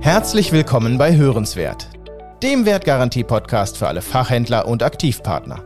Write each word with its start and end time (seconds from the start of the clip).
Herzlich 0.00 0.52
willkommen 0.52 0.98
bei 0.98 1.16
Hörenswert, 1.16 1.88
dem 2.42 2.66
Wertgarantie-Podcast 2.66 3.78
für 3.78 3.88
alle 3.88 4.02
Fachhändler 4.02 4.68
und 4.68 4.82
Aktivpartner. 4.82 5.64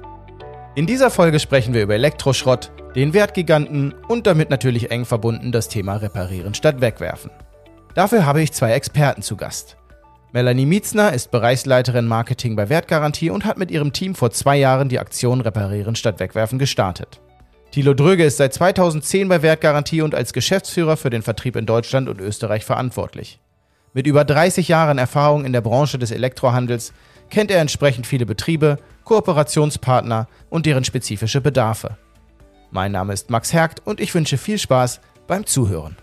In 0.76 0.86
dieser 0.86 1.10
Folge 1.10 1.40
sprechen 1.40 1.74
wir 1.74 1.82
über 1.82 1.94
Elektroschrott, 1.94 2.70
den 2.94 3.14
Wertgiganten 3.14 3.94
und 4.06 4.28
damit 4.28 4.50
natürlich 4.50 4.92
eng 4.92 5.04
verbunden 5.04 5.50
das 5.50 5.68
Thema 5.68 5.96
Reparieren 5.96 6.54
statt 6.54 6.80
Wegwerfen. 6.80 7.32
Dafür 7.94 8.24
habe 8.24 8.40
ich 8.40 8.52
zwei 8.52 8.72
Experten 8.72 9.22
zu 9.22 9.36
Gast. 9.36 9.76
Melanie 10.32 10.66
Mietzner 10.66 11.12
ist 11.12 11.30
Bereichsleiterin 11.30 12.06
Marketing 12.06 12.54
bei 12.54 12.68
Wertgarantie 12.68 13.30
und 13.30 13.44
hat 13.44 13.58
mit 13.58 13.70
ihrem 13.72 13.92
Team 13.92 14.14
vor 14.14 14.30
zwei 14.30 14.56
Jahren 14.56 14.88
die 14.88 15.00
Aktion 15.00 15.40
Reparieren 15.40 15.96
statt 15.96 16.20
Wegwerfen 16.20 16.58
gestartet. 16.60 17.20
Thilo 17.70 17.92
Dröge 17.92 18.24
ist 18.24 18.38
seit 18.38 18.54
2010 18.54 19.28
bei 19.28 19.42
Wertgarantie 19.42 20.00
und 20.00 20.14
als 20.14 20.32
Geschäftsführer 20.32 20.96
für 20.96 21.10
den 21.10 21.22
Vertrieb 21.22 21.54
in 21.54 21.66
Deutschland 21.66 22.08
und 22.08 22.18
Österreich 22.20 22.64
verantwortlich. 22.64 23.40
Mit 23.92 24.06
über 24.06 24.24
30 24.24 24.68
Jahren 24.68 24.96
Erfahrung 24.96 25.44
in 25.44 25.52
der 25.52 25.60
Branche 25.60 25.98
des 25.98 26.10
Elektrohandels 26.10 26.94
kennt 27.28 27.50
er 27.50 27.60
entsprechend 27.60 28.06
viele 28.06 28.24
Betriebe, 28.24 28.78
Kooperationspartner 29.04 30.28
und 30.48 30.64
deren 30.64 30.84
spezifische 30.84 31.42
Bedarfe. 31.42 31.98
Mein 32.70 32.92
Name 32.92 33.12
ist 33.12 33.28
Max 33.28 33.52
Hergt 33.52 33.86
und 33.86 34.00
ich 34.00 34.14
wünsche 34.14 34.38
viel 34.38 34.58
Spaß 34.58 35.00
beim 35.26 35.44
Zuhören. 35.44 35.96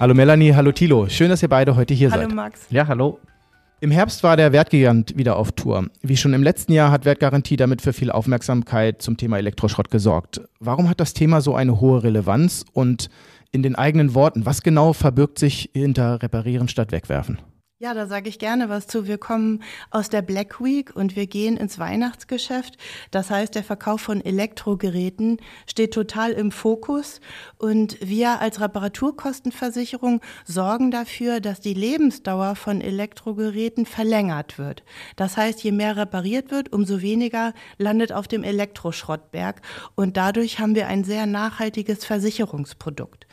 Hallo 0.00 0.14
Melanie, 0.14 0.52
hallo 0.52 0.72
Thilo. 0.72 1.08
Schön, 1.08 1.30
dass 1.30 1.42
ihr 1.42 1.48
beide 1.48 1.76
heute 1.76 1.94
hier 1.94 2.10
hallo 2.10 2.22
seid. 2.22 2.30
Hallo 2.30 2.42
Max. 2.42 2.60
Ja, 2.70 2.86
hallo. 2.88 3.20
Im 3.78 3.90
Herbst 3.90 4.22
war 4.22 4.38
der 4.38 4.52
Wertgigant 4.52 5.18
wieder 5.18 5.36
auf 5.36 5.52
Tour. 5.52 5.88
Wie 6.00 6.16
schon 6.16 6.32
im 6.32 6.42
letzten 6.42 6.72
Jahr 6.72 6.90
hat 6.90 7.04
Wertgarantie 7.04 7.56
damit 7.56 7.82
für 7.82 7.92
viel 7.92 8.10
Aufmerksamkeit 8.10 9.02
zum 9.02 9.18
Thema 9.18 9.36
Elektroschrott 9.36 9.90
gesorgt. 9.90 10.40
Warum 10.60 10.88
hat 10.88 10.98
das 10.98 11.12
Thema 11.12 11.42
so 11.42 11.54
eine 11.54 11.78
hohe 11.78 12.02
Relevanz 12.02 12.64
und 12.72 13.10
in 13.52 13.62
den 13.62 13.74
eigenen 13.74 14.14
Worten, 14.14 14.46
was 14.46 14.62
genau 14.62 14.94
verbirgt 14.94 15.38
sich 15.38 15.70
hinter 15.74 16.22
Reparieren 16.22 16.68
statt 16.68 16.90
Wegwerfen? 16.90 17.38
Ja, 17.78 17.92
da 17.92 18.06
sage 18.06 18.30
ich 18.30 18.38
gerne 18.38 18.70
was 18.70 18.86
zu. 18.86 19.06
Wir 19.06 19.18
kommen 19.18 19.62
aus 19.90 20.08
der 20.08 20.22
Black 20.22 20.64
Week 20.64 20.96
und 20.96 21.14
wir 21.14 21.26
gehen 21.26 21.58
ins 21.58 21.78
Weihnachtsgeschäft. 21.78 22.78
Das 23.10 23.28
heißt, 23.28 23.54
der 23.54 23.64
Verkauf 23.64 24.00
von 24.00 24.24
Elektrogeräten 24.24 25.36
steht 25.66 25.92
total 25.92 26.32
im 26.32 26.52
Fokus 26.52 27.20
und 27.58 27.98
wir 28.00 28.40
als 28.40 28.62
Reparaturkostenversicherung 28.62 30.22
sorgen 30.46 30.90
dafür, 30.90 31.40
dass 31.40 31.60
die 31.60 31.74
Lebensdauer 31.74 32.56
von 32.56 32.80
Elektrogeräten 32.80 33.84
verlängert 33.84 34.56
wird. 34.56 34.82
Das 35.16 35.36
heißt, 35.36 35.62
je 35.62 35.72
mehr 35.72 35.98
repariert 35.98 36.50
wird, 36.50 36.72
umso 36.72 37.02
weniger 37.02 37.52
landet 37.76 38.10
auf 38.10 38.26
dem 38.26 38.42
Elektroschrottberg 38.42 39.60
und 39.94 40.16
dadurch 40.16 40.60
haben 40.60 40.74
wir 40.76 40.86
ein 40.86 41.04
sehr 41.04 41.26
nachhaltiges 41.26 42.06
Versicherungsprodukt. 42.06 43.26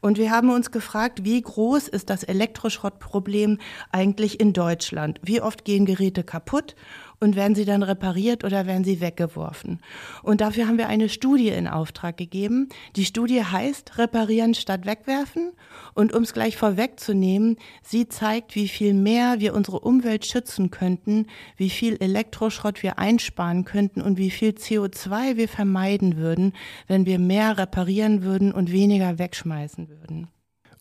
Und 0.00 0.18
wir 0.18 0.30
haben 0.30 0.50
uns 0.50 0.70
gefragt, 0.70 1.24
wie 1.24 1.40
groß 1.40 1.88
ist 1.88 2.10
das 2.10 2.22
Elektroschrottproblem 2.22 3.58
eigentlich 3.90 4.40
in 4.40 4.52
Deutschland? 4.52 5.20
Wie 5.22 5.40
oft 5.40 5.64
gehen 5.64 5.86
Geräte 5.86 6.22
kaputt? 6.22 6.76
Und 7.20 7.36
werden 7.36 7.54
sie 7.54 7.64
dann 7.64 7.82
repariert 7.82 8.44
oder 8.44 8.66
werden 8.66 8.84
sie 8.84 9.00
weggeworfen. 9.00 9.80
Und 10.22 10.40
dafür 10.40 10.68
haben 10.68 10.78
wir 10.78 10.88
eine 10.88 11.08
Studie 11.08 11.48
in 11.48 11.66
Auftrag 11.66 12.16
gegeben. 12.16 12.68
Die 12.96 13.04
Studie 13.04 13.42
heißt 13.42 13.98
Reparieren 13.98 14.54
statt 14.54 14.86
Wegwerfen. 14.86 15.52
Und 15.94 16.14
um 16.14 16.22
es 16.22 16.32
gleich 16.32 16.56
vorwegzunehmen, 16.56 17.56
sie 17.82 18.08
zeigt, 18.08 18.54
wie 18.54 18.68
viel 18.68 18.94
mehr 18.94 19.40
wir 19.40 19.54
unsere 19.54 19.80
Umwelt 19.80 20.26
schützen 20.26 20.70
könnten, 20.70 21.26
wie 21.56 21.70
viel 21.70 21.96
Elektroschrott 21.96 22.82
wir 22.82 22.98
einsparen 22.98 23.64
könnten 23.64 24.00
und 24.00 24.18
wie 24.18 24.30
viel 24.30 24.50
CO2 24.50 25.36
wir 25.36 25.48
vermeiden 25.48 26.16
würden, 26.16 26.52
wenn 26.86 27.06
wir 27.06 27.18
mehr 27.18 27.58
reparieren 27.58 28.22
würden 28.22 28.52
und 28.52 28.70
weniger 28.70 29.18
wegschmeißen 29.18 29.88
würden. 29.88 30.28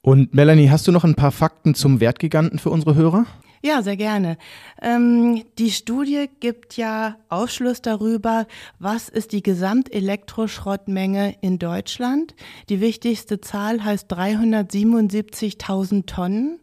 Und 0.01 0.33
Melanie, 0.33 0.69
hast 0.69 0.87
du 0.87 0.91
noch 0.91 1.03
ein 1.03 1.15
paar 1.15 1.31
Fakten 1.31 1.75
zum 1.75 1.99
Wertgiganten 1.99 2.59
für 2.59 2.69
unsere 2.69 2.95
Hörer? 2.95 3.25
Ja, 3.67 3.81
sehr 3.81 3.97
gerne. 3.97 4.37
Ähm, 4.81 5.43
die 5.57 5.71
Studie 5.71 6.29
gibt 6.39 6.77
ja 6.77 7.17
Aufschluss 7.27 7.81
darüber, 7.81 8.47
was 8.79 9.09
ist 9.09 9.33
die 9.33 9.43
Gesamtelektroschrottmenge 9.43 11.35
in 11.41 11.59
Deutschland. 11.59 12.33
Die 12.69 12.79
wichtigste 12.79 13.41
Zahl 13.41 13.83
heißt 13.83 14.09
377.000 14.09 16.05
Tonnen. 16.05 16.61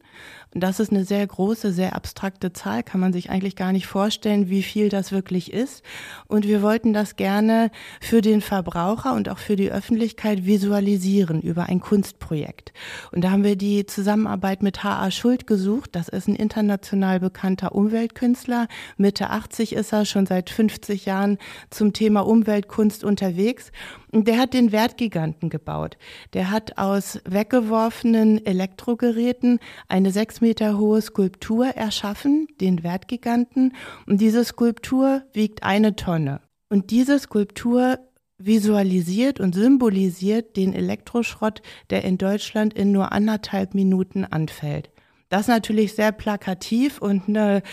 Das 0.56 0.78
ist 0.78 0.92
eine 0.92 1.04
sehr 1.04 1.26
große, 1.26 1.72
sehr 1.72 1.96
abstrakte 1.96 2.52
Zahl, 2.52 2.84
kann 2.84 3.00
man 3.00 3.12
sich 3.12 3.28
eigentlich 3.28 3.56
gar 3.56 3.72
nicht 3.72 3.88
vorstellen, 3.88 4.48
wie 4.48 4.62
viel 4.62 4.88
das 4.88 5.10
wirklich 5.10 5.52
ist. 5.52 5.82
Und 6.28 6.46
wir 6.46 6.62
wollten 6.62 6.92
das 6.92 7.16
gerne 7.16 7.72
für 8.00 8.20
den 8.20 8.40
Verbraucher 8.40 9.14
und 9.14 9.28
auch 9.28 9.38
für 9.38 9.56
die 9.56 9.72
Öffentlichkeit 9.72 10.46
visualisieren 10.46 11.40
über 11.40 11.64
ein 11.64 11.80
Kunstprojekt. 11.80 12.72
Und 13.10 13.24
da 13.24 13.32
haben 13.32 13.42
wir 13.42 13.56
die 13.56 13.84
Zusammenarbeit 13.86 14.62
mit 14.62 14.84
H.A. 14.84 15.10
Schuld 15.10 15.48
gesucht. 15.48 15.90
Das 15.96 16.08
ist 16.08 16.28
ein 16.28 16.36
international 16.36 17.18
bekannter 17.18 17.74
Umweltkünstler. 17.74 18.68
Mitte 18.96 19.30
80 19.30 19.72
ist 19.72 19.92
er, 19.92 20.04
schon 20.04 20.26
seit 20.26 20.50
50 20.50 21.04
Jahren 21.04 21.38
zum 21.70 21.92
Thema 21.92 22.20
Umweltkunst 22.20 23.02
unterwegs. 23.02 23.72
Der 24.16 24.38
hat 24.38 24.54
den 24.54 24.70
Wertgiganten 24.70 25.50
gebaut. 25.50 25.98
Der 26.34 26.52
hat 26.52 26.78
aus 26.78 27.18
weggeworfenen 27.24 28.46
Elektrogeräten 28.46 29.58
eine 29.88 30.12
sechs 30.12 30.40
Meter 30.40 30.78
hohe 30.78 31.02
Skulptur 31.02 31.66
erschaffen, 31.66 32.46
den 32.60 32.84
Wertgiganten. 32.84 33.74
Und 34.06 34.20
diese 34.20 34.44
Skulptur 34.44 35.24
wiegt 35.32 35.64
eine 35.64 35.96
Tonne. 35.96 36.40
Und 36.68 36.92
diese 36.92 37.18
Skulptur 37.18 37.98
visualisiert 38.38 39.40
und 39.40 39.52
symbolisiert 39.52 40.56
den 40.56 40.74
Elektroschrott, 40.74 41.60
der 41.90 42.04
in 42.04 42.16
Deutschland 42.16 42.72
in 42.72 42.92
nur 42.92 43.10
anderthalb 43.10 43.74
Minuten 43.74 44.24
anfällt. 44.24 44.93
Das 45.34 45.40
ist 45.40 45.48
natürlich 45.48 45.94
sehr 45.94 46.12
plakativ 46.12 47.02
und 47.02 47.28
eine 47.28 47.64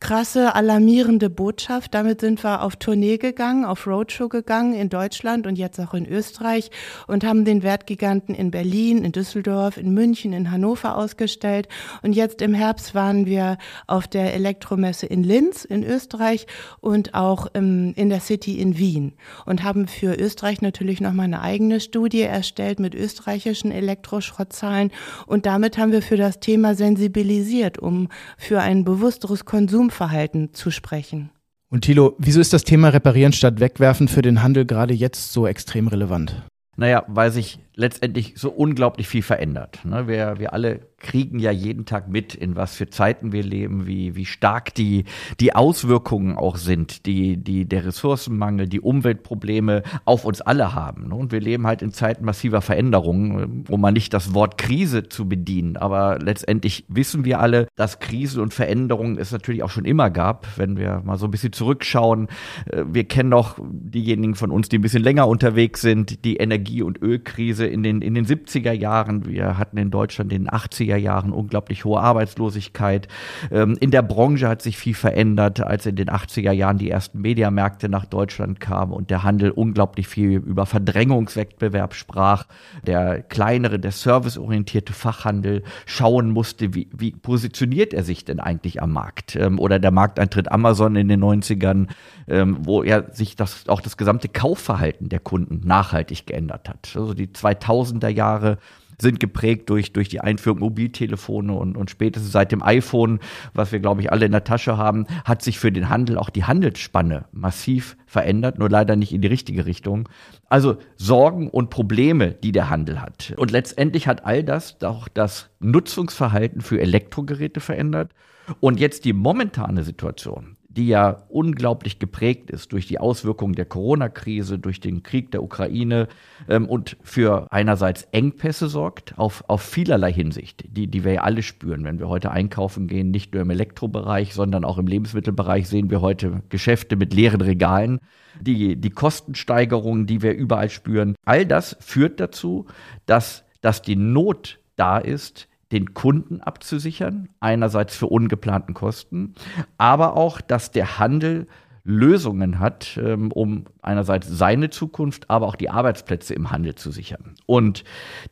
krasse, 0.00 0.54
alarmierende 0.54 1.28
Botschaft. 1.28 1.92
Damit 1.92 2.22
sind 2.22 2.42
wir 2.42 2.62
auf 2.62 2.76
Tournee 2.76 3.18
gegangen, 3.18 3.66
auf 3.66 3.86
Roadshow 3.86 4.30
gegangen 4.30 4.72
in 4.72 4.88
Deutschland 4.88 5.46
und 5.46 5.56
jetzt 5.56 5.78
auch 5.80 5.92
in 5.92 6.06
Österreich 6.06 6.70
und 7.08 7.22
haben 7.22 7.44
den 7.44 7.62
Wertgiganten 7.62 8.34
in 8.34 8.50
Berlin, 8.50 9.04
in 9.04 9.12
Düsseldorf, 9.12 9.76
in 9.76 9.92
München, 9.92 10.32
in 10.32 10.50
Hannover 10.50 10.96
ausgestellt. 10.96 11.68
Und 12.00 12.14
jetzt 12.14 12.40
im 12.40 12.54
Herbst 12.54 12.94
waren 12.94 13.26
wir 13.26 13.58
auf 13.86 14.08
der 14.08 14.32
Elektromesse 14.32 15.04
in 15.04 15.22
Linz 15.22 15.66
in 15.66 15.84
Österreich 15.84 16.46
und 16.80 17.12
auch 17.12 17.48
im, 17.52 17.92
in 17.96 18.08
der 18.08 18.20
City 18.20 18.58
in 18.58 18.78
Wien 18.78 19.12
und 19.44 19.62
haben 19.62 19.88
für 19.88 20.18
Österreich 20.18 20.62
natürlich 20.62 21.02
nochmal 21.02 21.26
eine 21.26 21.42
eigene 21.42 21.80
Studie 21.80 22.22
erstellt 22.22 22.80
mit 22.80 22.94
österreichischen 22.94 23.72
Elektroschrottzahlen. 23.72 24.90
Und 25.26 25.44
damit 25.44 25.76
haben 25.76 25.92
wir 25.92 26.00
für 26.00 26.16
das 26.16 26.40
Thema 26.40 26.74
Sensibilität 26.74 27.09
sensibilisiert, 27.10 27.78
um 27.78 28.08
für 28.36 28.60
ein 28.60 28.84
bewussteres 28.84 29.44
Konsumverhalten 29.44 30.54
zu 30.54 30.70
sprechen. 30.70 31.30
Und 31.70 31.82
Thilo, 31.82 32.16
wieso 32.18 32.40
ist 32.40 32.52
das 32.52 32.64
Thema 32.64 32.88
Reparieren 32.88 33.32
statt 33.32 33.60
Wegwerfen 33.60 34.08
für 34.08 34.22
den 34.22 34.42
Handel 34.42 34.64
gerade 34.64 34.94
jetzt 34.94 35.32
so 35.32 35.46
extrem 35.46 35.86
relevant? 35.86 36.42
Naja, 36.76 37.04
weil 37.08 37.30
sich 37.30 37.60
letztendlich 37.80 38.34
so 38.36 38.50
unglaublich 38.50 39.08
viel 39.08 39.22
verändert. 39.22 39.78
Ne? 39.84 40.06
Wir, 40.06 40.38
wir 40.38 40.52
alle 40.52 40.80
kriegen 40.98 41.38
ja 41.38 41.50
jeden 41.50 41.86
Tag 41.86 42.08
mit, 42.08 42.34
in 42.34 42.54
was 42.54 42.76
für 42.76 42.90
Zeiten 42.90 43.32
wir 43.32 43.42
leben, 43.42 43.86
wie, 43.86 44.14
wie 44.14 44.26
stark 44.26 44.74
die, 44.74 45.04
die 45.40 45.54
Auswirkungen 45.54 46.36
auch 46.36 46.56
sind, 46.56 47.06
die, 47.06 47.38
die 47.38 47.64
der 47.64 47.86
Ressourcenmangel, 47.86 48.68
die 48.68 48.80
Umweltprobleme 48.80 49.82
auf 50.04 50.26
uns 50.26 50.42
alle 50.42 50.74
haben. 50.74 51.08
Ne? 51.08 51.14
Und 51.14 51.32
wir 51.32 51.40
leben 51.40 51.66
halt 51.66 51.80
in 51.80 51.92
Zeiten 51.92 52.24
massiver 52.24 52.60
Veränderungen, 52.60 53.64
um 53.68 53.80
mal 53.80 53.92
nicht 53.92 54.12
das 54.12 54.34
Wort 54.34 54.58
Krise 54.58 55.08
zu 55.08 55.26
bedienen. 55.26 55.78
Aber 55.78 56.18
letztendlich 56.18 56.84
wissen 56.88 57.24
wir 57.24 57.40
alle, 57.40 57.66
dass 57.76 57.98
Krise 57.98 58.42
und 58.42 58.52
Veränderungen 58.52 59.16
es 59.16 59.32
natürlich 59.32 59.62
auch 59.62 59.70
schon 59.70 59.86
immer 59.86 60.10
gab. 60.10 60.46
Wenn 60.58 60.76
wir 60.76 61.00
mal 61.02 61.16
so 61.16 61.26
ein 61.26 61.30
bisschen 61.30 61.54
zurückschauen, 61.54 62.28
äh, 62.66 62.84
wir 62.86 63.04
kennen 63.04 63.30
noch 63.30 63.58
diejenigen 63.62 64.34
von 64.34 64.50
uns, 64.50 64.68
die 64.68 64.78
ein 64.78 64.82
bisschen 64.82 65.02
länger 65.02 65.26
unterwegs 65.26 65.80
sind, 65.80 66.26
die 66.26 66.36
Energie- 66.36 66.82
und 66.82 67.00
Ölkrise 67.00 67.69
in 67.70 67.82
den, 67.82 68.02
in 68.02 68.14
den 68.14 68.26
70er 68.26 68.72
Jahren. 68.72 69.26
Wir 69.26 69.58
hatten 69.58 69.76
in 69.76 69.90
Deutschland 69.90 70.32
in 70.32 70.44
den 70.44 70.50
80er 70.50 70.96
Jahren 70.96 71.32
unglaublich 71.32 71.84
hohe 71.84 72.00
Arbeitslosigkeit. 72.00 73.08
Ähm, 73.50 73.76
in 73.80 73.90
der 73.90 74.02
Branche 74.02 74.48
hat 74.48 74.62
sich 74.62 74.76
viel 74.76 74.94
verändert, 74.94 75.60
als 75.60 75.86
in 75.86 75.96
den 75.96 76.08
80er 76.08 76.52
Jahren 76.52 76.78
die 76.78 76.90
ersten 76.90 77.20
Mediamärkte 77.20 77.88
nach 77.88 78.06
Deutschland 78.06 78.60
kamen 78.60 78.92
und 78.92 79.10
der 79.10 79.22
Handel 79.22 79.50
unglaublich 79.50 80.08
viel 80.08 80.32
über 80.32 80.66
Verdrängungswettbewerb 80.66 81.94
sprach. 81.94 82.46
Der 82.86 83.22
kleinere, 83.22 83.78
der 83.78 83.92
serviceorientierte 83.92 84.92
Fachhandel 84.92 85.62
schauen 85.86 86.30
musste, 86.30 86.74
wie, 86.74 86.88
wie 86.92 87.12
positioniert 87.12 87.94
er 87.94 88.02
sich 88.02 88.24
denn 88.24 88.40
eigentlich 88.40 88.82
am 88.82 88.92
Markt? 88.92 89.36
Ähm, 89.36 89.58
oder 89.58 89.78
der 89.78 89.90
Markteintritt 89.90 90.50
Amazon 90.50 90.96
in 90.96 91.08
den 91.08 91.22
90ern, 91.22 91.88
ähm, 92.28 92.58
wo 92.60 92.82
er 92.82 93.12
sich 93.12 93.36
das, 93.36 93.68
auch 93.68 93.80
das 93.80 93.96
gesamte 93.96 94.28
Kaufverhalten 94.28 95.08
der 95.08 95.20
Kunden 95.20 95.60
nachhaltig 95.66 96.26
geändert 96.26 96.68
hat. 96.68 96.92
Also 96.94 97.14
die 97.14 97.32
2000er 97.60 98.08
Jahre 98.08 98.58
sind 99.00 99.20
geprägt 99.20 99.70
durch, 99.70 99.92
durch 99.92 100.08
die 100.08 100.20
Einführung 100.20 100.60
Mobiltelefone 100.60 101.52
und, 101.52 101.76
und 101.76 101.90
spätestens 101.90 102.32
seit 102.32 102.52
dem 102.52 102.62
iPhone, 102.62 103.20
was 103.54 103.72
wir, 103.72 103.80
glaube 103.80 104.02
ich, 104.02 104.12
alle 104.12 104.26
in 104.26 104.32
der 104.32 104.44
Tasche 104.44 104.76
haben, 104.76 105.06
hat 105.24 105.42
sich 105.42 105.58
für 105.58 105.72
den 105.72 105.88
Handel 105.88 106.18
auch 106.18 106.30
die 106.30 106.44
Handelsspanne 106.44 107.24
massiv 107.32 107.96
verändert, 108.06 108.58
nur 108.58 108.68
leider 108.68 108.96
nicht 108.96 109.12
in 109.12 109.22
die 109.22 109.28
richtige 109.28 109.66
Richtung. 109.66 110.08
Also 110.48 110.76
Sorgen 110.96 111.48
und 111.48 111.70
Probleme, 111.70 112.32
die 112.32 112.52
der 112.52 112.70
Handel 112.70 113.00
hat. 113.00 113.32
Und 113.36 113.50
letztendlich 113.50 114.06
hat 114.06 114.24
all 114.24 114.44
das 114.44 114.82
auch 114.82 115.08
das 115.08 115.50
Nutzungsverhalten 115.60 116.60
für 116.60 116.80
Elektrogeräte 116.80 117.60
verändert. 117.60 118.12
Und 118.58 118.80
jetzt 118.80 119.04
die 119.04 119.12
momentane 119.12 119.84
Situation, 119.84 120.56
die 120.70 120.86
ja 120.86 121.24
unglaublich 121.28 121.98
geprägt 121.98 122.48
ist 122.50 122.72
durch 122.72 122.86
die 122.86 123.00
Auswirkungen 123.00 123.54
der 123.54 123.64
Corona-Krise, 123.64 124.58
durch 124.58 124.78
den 124.78 125.02
Krieg 125.02 125.32
der 125.32 125.42
Ukraine 125.42 126.06
ähm, 126.48 126.66
und 126.66 126.96
für 127.02 127.48
einerseits 127.50 128.04
Engpässe 128.12 128.68
sorgt, 128.68 129.18
auf, 129.18 129.42
auf 129.48 129.62
vielerlei 129.62 130.12
Hinsicht, 130.12 130.64
die, 130.68 130.86
die 130.86 131.04
wir 131.04 131.14
ja 131.14 131.20
alle 131.22 131.42
spüren. 131.42 131.82
Wenn 131.84 131.98
wir 131.98 132.08
heute 132.08 132.30
einkaufen 132.30 132.86
gehen, 132.86 133.10
nicht 133.10 133.34
nur 133.34 133.42
im 133.42 133.50
Elektrobereich, 133.50 134.32
sondern 134.32 134.64
auch 134.64 134.78
im 134.78 134.86
Lebensmittelbereich 134.86 135.68
sehen 135.68 135.90
wir 135.90 136.00
heute 136.00 136.42
Geschäfte 136.50 136.94
mit 136.94 137.12
leeren 137.12 137.40
Regalen. 137.40 137.98
Die, 138.40 138.76
die 138.76 138.90
Kostensteigerungen, 138.90 140.06
die 140.06 140.22
wir 140.22 140.34
überall 140.34 140.70
spüren, 140.70 141.16
all 141.24 141.44
das 141.44 141.76
führt 141.80 142.20
dazu, 142.20 142.66
dass, 143.06 143.44
dass 143.60 143.82
die 143.82 143.96
Not 143.96 144.60
da 144.76 144.98
ist, 144.98 145.48
den 145.72 145.94
Kunden 145.94 146.40
abzusichern, 146.40 147.28
einerseits 147.40 147.96
für 147.96 148.06
ungeplanten 148.06 148.74
Kosten, 148.74 149.34
aber 149.78 150.16
auch, 150.16 150.40
dass 150.40 150.70
der 150.70 150.98
Handel 150.98 151.46
Lösungen 151.82 152.58
hat, 152.58 152.98
ähm, 153.02 153.32
um 153.32 153.64
einerseits 153.82 154.28
seine 154.28 154.70
Zukunft, 154.70 155.30
aber 155.30 155.46
auch 155.46 155.56
die 155.56 155.70
Arbeitsplätze 155.70 156.34
im 156.34 156.50
Handel 156.50 156.74
zu 156.74 156.90
sichern. 156.90 157.34
Und 157.46 157.84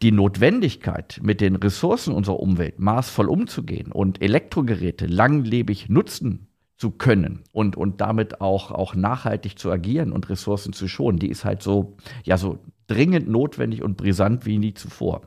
die 0.02 0.12
Notwendigkeit, 0.12 1.19
mit 1.23 1.40
den 1.40 1.56
Ressourcen 1.56 2.14
unserer 2.14 2.40
Umwelt 2.40 2.79
maßvoll 2.79 3.29
umzugehen 3.29 3.90
und 3.93 4.23
Elektrogeräte 4.23 5.06
langlebig 5.06 5.88
nutzen 5.88 6.49
zu 6.76 6.93
können 6.93 7.43
und, 7.52 7.76
und 7.76 8.00
damit 8.00 8.40
auch, 8.40 8.70
auch 8.70 8.94
nachhaltig 8.94 9.58
zu 9.58 9.70
agieren 9.70 10.12
und 10.12 10.29
Ressourcen 10.29 10.73
zu 10.73 10.87
schonen, 10.87 11.19
die 11.19 11.29
ist 11.29 11.44
halt 11.44 11.62
so, 11.62 11.96
ja, 12.25 12.37
so 12.37 12.61
dringend 12.87 13.29
notwendig 13.29 13.82
und 13.82 13.96
brisant 13.96 14.46
wie 14.46 14.58
nie 14.58 14.75
zuvor. 14.75 15.23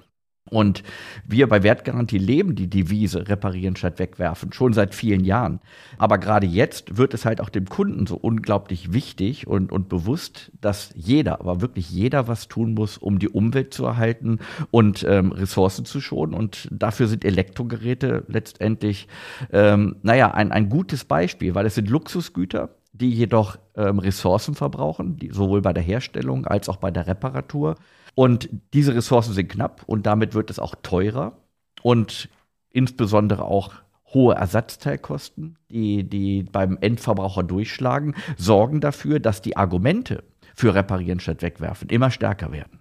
Und 0.52 0.84
wir 1.26 1.48
bei 1.48 1.64
Wertgarantie 1.64 2.18
leben 2.18 2.56
die 2.56 2.70
Devise 2.70 3.30
reparieren 3.30 3.78
statt 3.78 4.00
wegwerfen, 4.00 4.52
schon 4.52 4.74
seit 4.74 4.94
vielen 4.94 5.24
Jahren. 5.24 5.62
Aber 5.98 6.18
gerade 6.18 6.46
jetzt 6.46 6.98
wird 6.98 7.14
es 7.14 7.24
halt 7.24 7.40
auch 7.40 7.48
dem 7.48 7.68
Kunden 7.68 8.06
so 8.06 8.18
unglaublich 8.18 8.92
wichtig 8.92 9.48
und, 9.48 9.72
und 9.72 9.88
bewusst, 9.88 10.52
dass 10.60 10.92
jeder, 10.94 11.40
aber 11.40 11.62
wirklich 11.62 11.90
jeder 11.90 12.28
was 12.28 12.50
tun 12.50 12.74
muss, 12.74 12.98
um 12.98 13.18
die 13.18 13.30
Umwelt 13.30 13.74
zu 13.74 13.86
erhalten 13.86 14.40
und 14.72 15.06
ähm, 15.08 15.32
Ressourcen 15.32 15.86
zu 15.86 16.02
schonen. 16.02 16.34
Und 16.34 16.68
dafür 16.70 17.08
sind 17.08 17.24
Elektrogeräte 17.24 18.26
letztendlich, 18.28 19.08
ähm, 19.54 19.96
naja, 20.04 20.32
ein, 20.32 20.52
ein 20.52 20.68
gutes 20.68 21.06
Beispiel, 21.06 21.56
weil 21.56 21.66
es 21.66 21.76
sind 21.76 21.90
Luxusgüter, 21.90 22.72
die 22.94 23.12
jedoch 23.12 23.58
ähm, 23.76 24.00
Ressourcen 24.00 24.56
verbrauchen, 24.56 25.18
die, 25.18 25.30
sowohl 25.32 25.62
bei 25.62 25.74
der 25.74 25.84
Herstellung 25.84 26.46
als 26.46 26.70
auch 26.70 26.78
bei 26.78 26.92
der 26.92 27.08
Reparatur. 27.08 27.76
Und 28.16 28.50
diese 28.74 28.96
Ressourcen 28.96 29.34
sind 29.34 29.50
knapp 29.50 29.84
und 29.86 30.06
damit 30.06 30.34
wird 30.34 30.50
es 30.50 30.60
auch 30.60 30.76
teurer 30.84 31.38
und 31.82 32.30
insbesondere 32.70 33.46
auch 33.46 33.74
hohe 34.14 34.36
Ersatzteilkosten, 34.36 35.58
die, 35.70 36.04
die 36.04 36.44
beim 36.44 36.78
Endverbraucher 36.82 37.44
durchschlagen, 37.44 38.16
sorgen 38.38 38.82
dafür, 38.82 39.20
dass 39.20 39.42
die 39.42 39.56
Argumente 39.56 40.24
für 40.54 40.76
Reparieren 40.76 41.22
statt 41.22 41.42
Wegwerfen 41.42 41.90
immer 41.90 42.12
stärker 42.12 42.52
werden. 42.52 42.81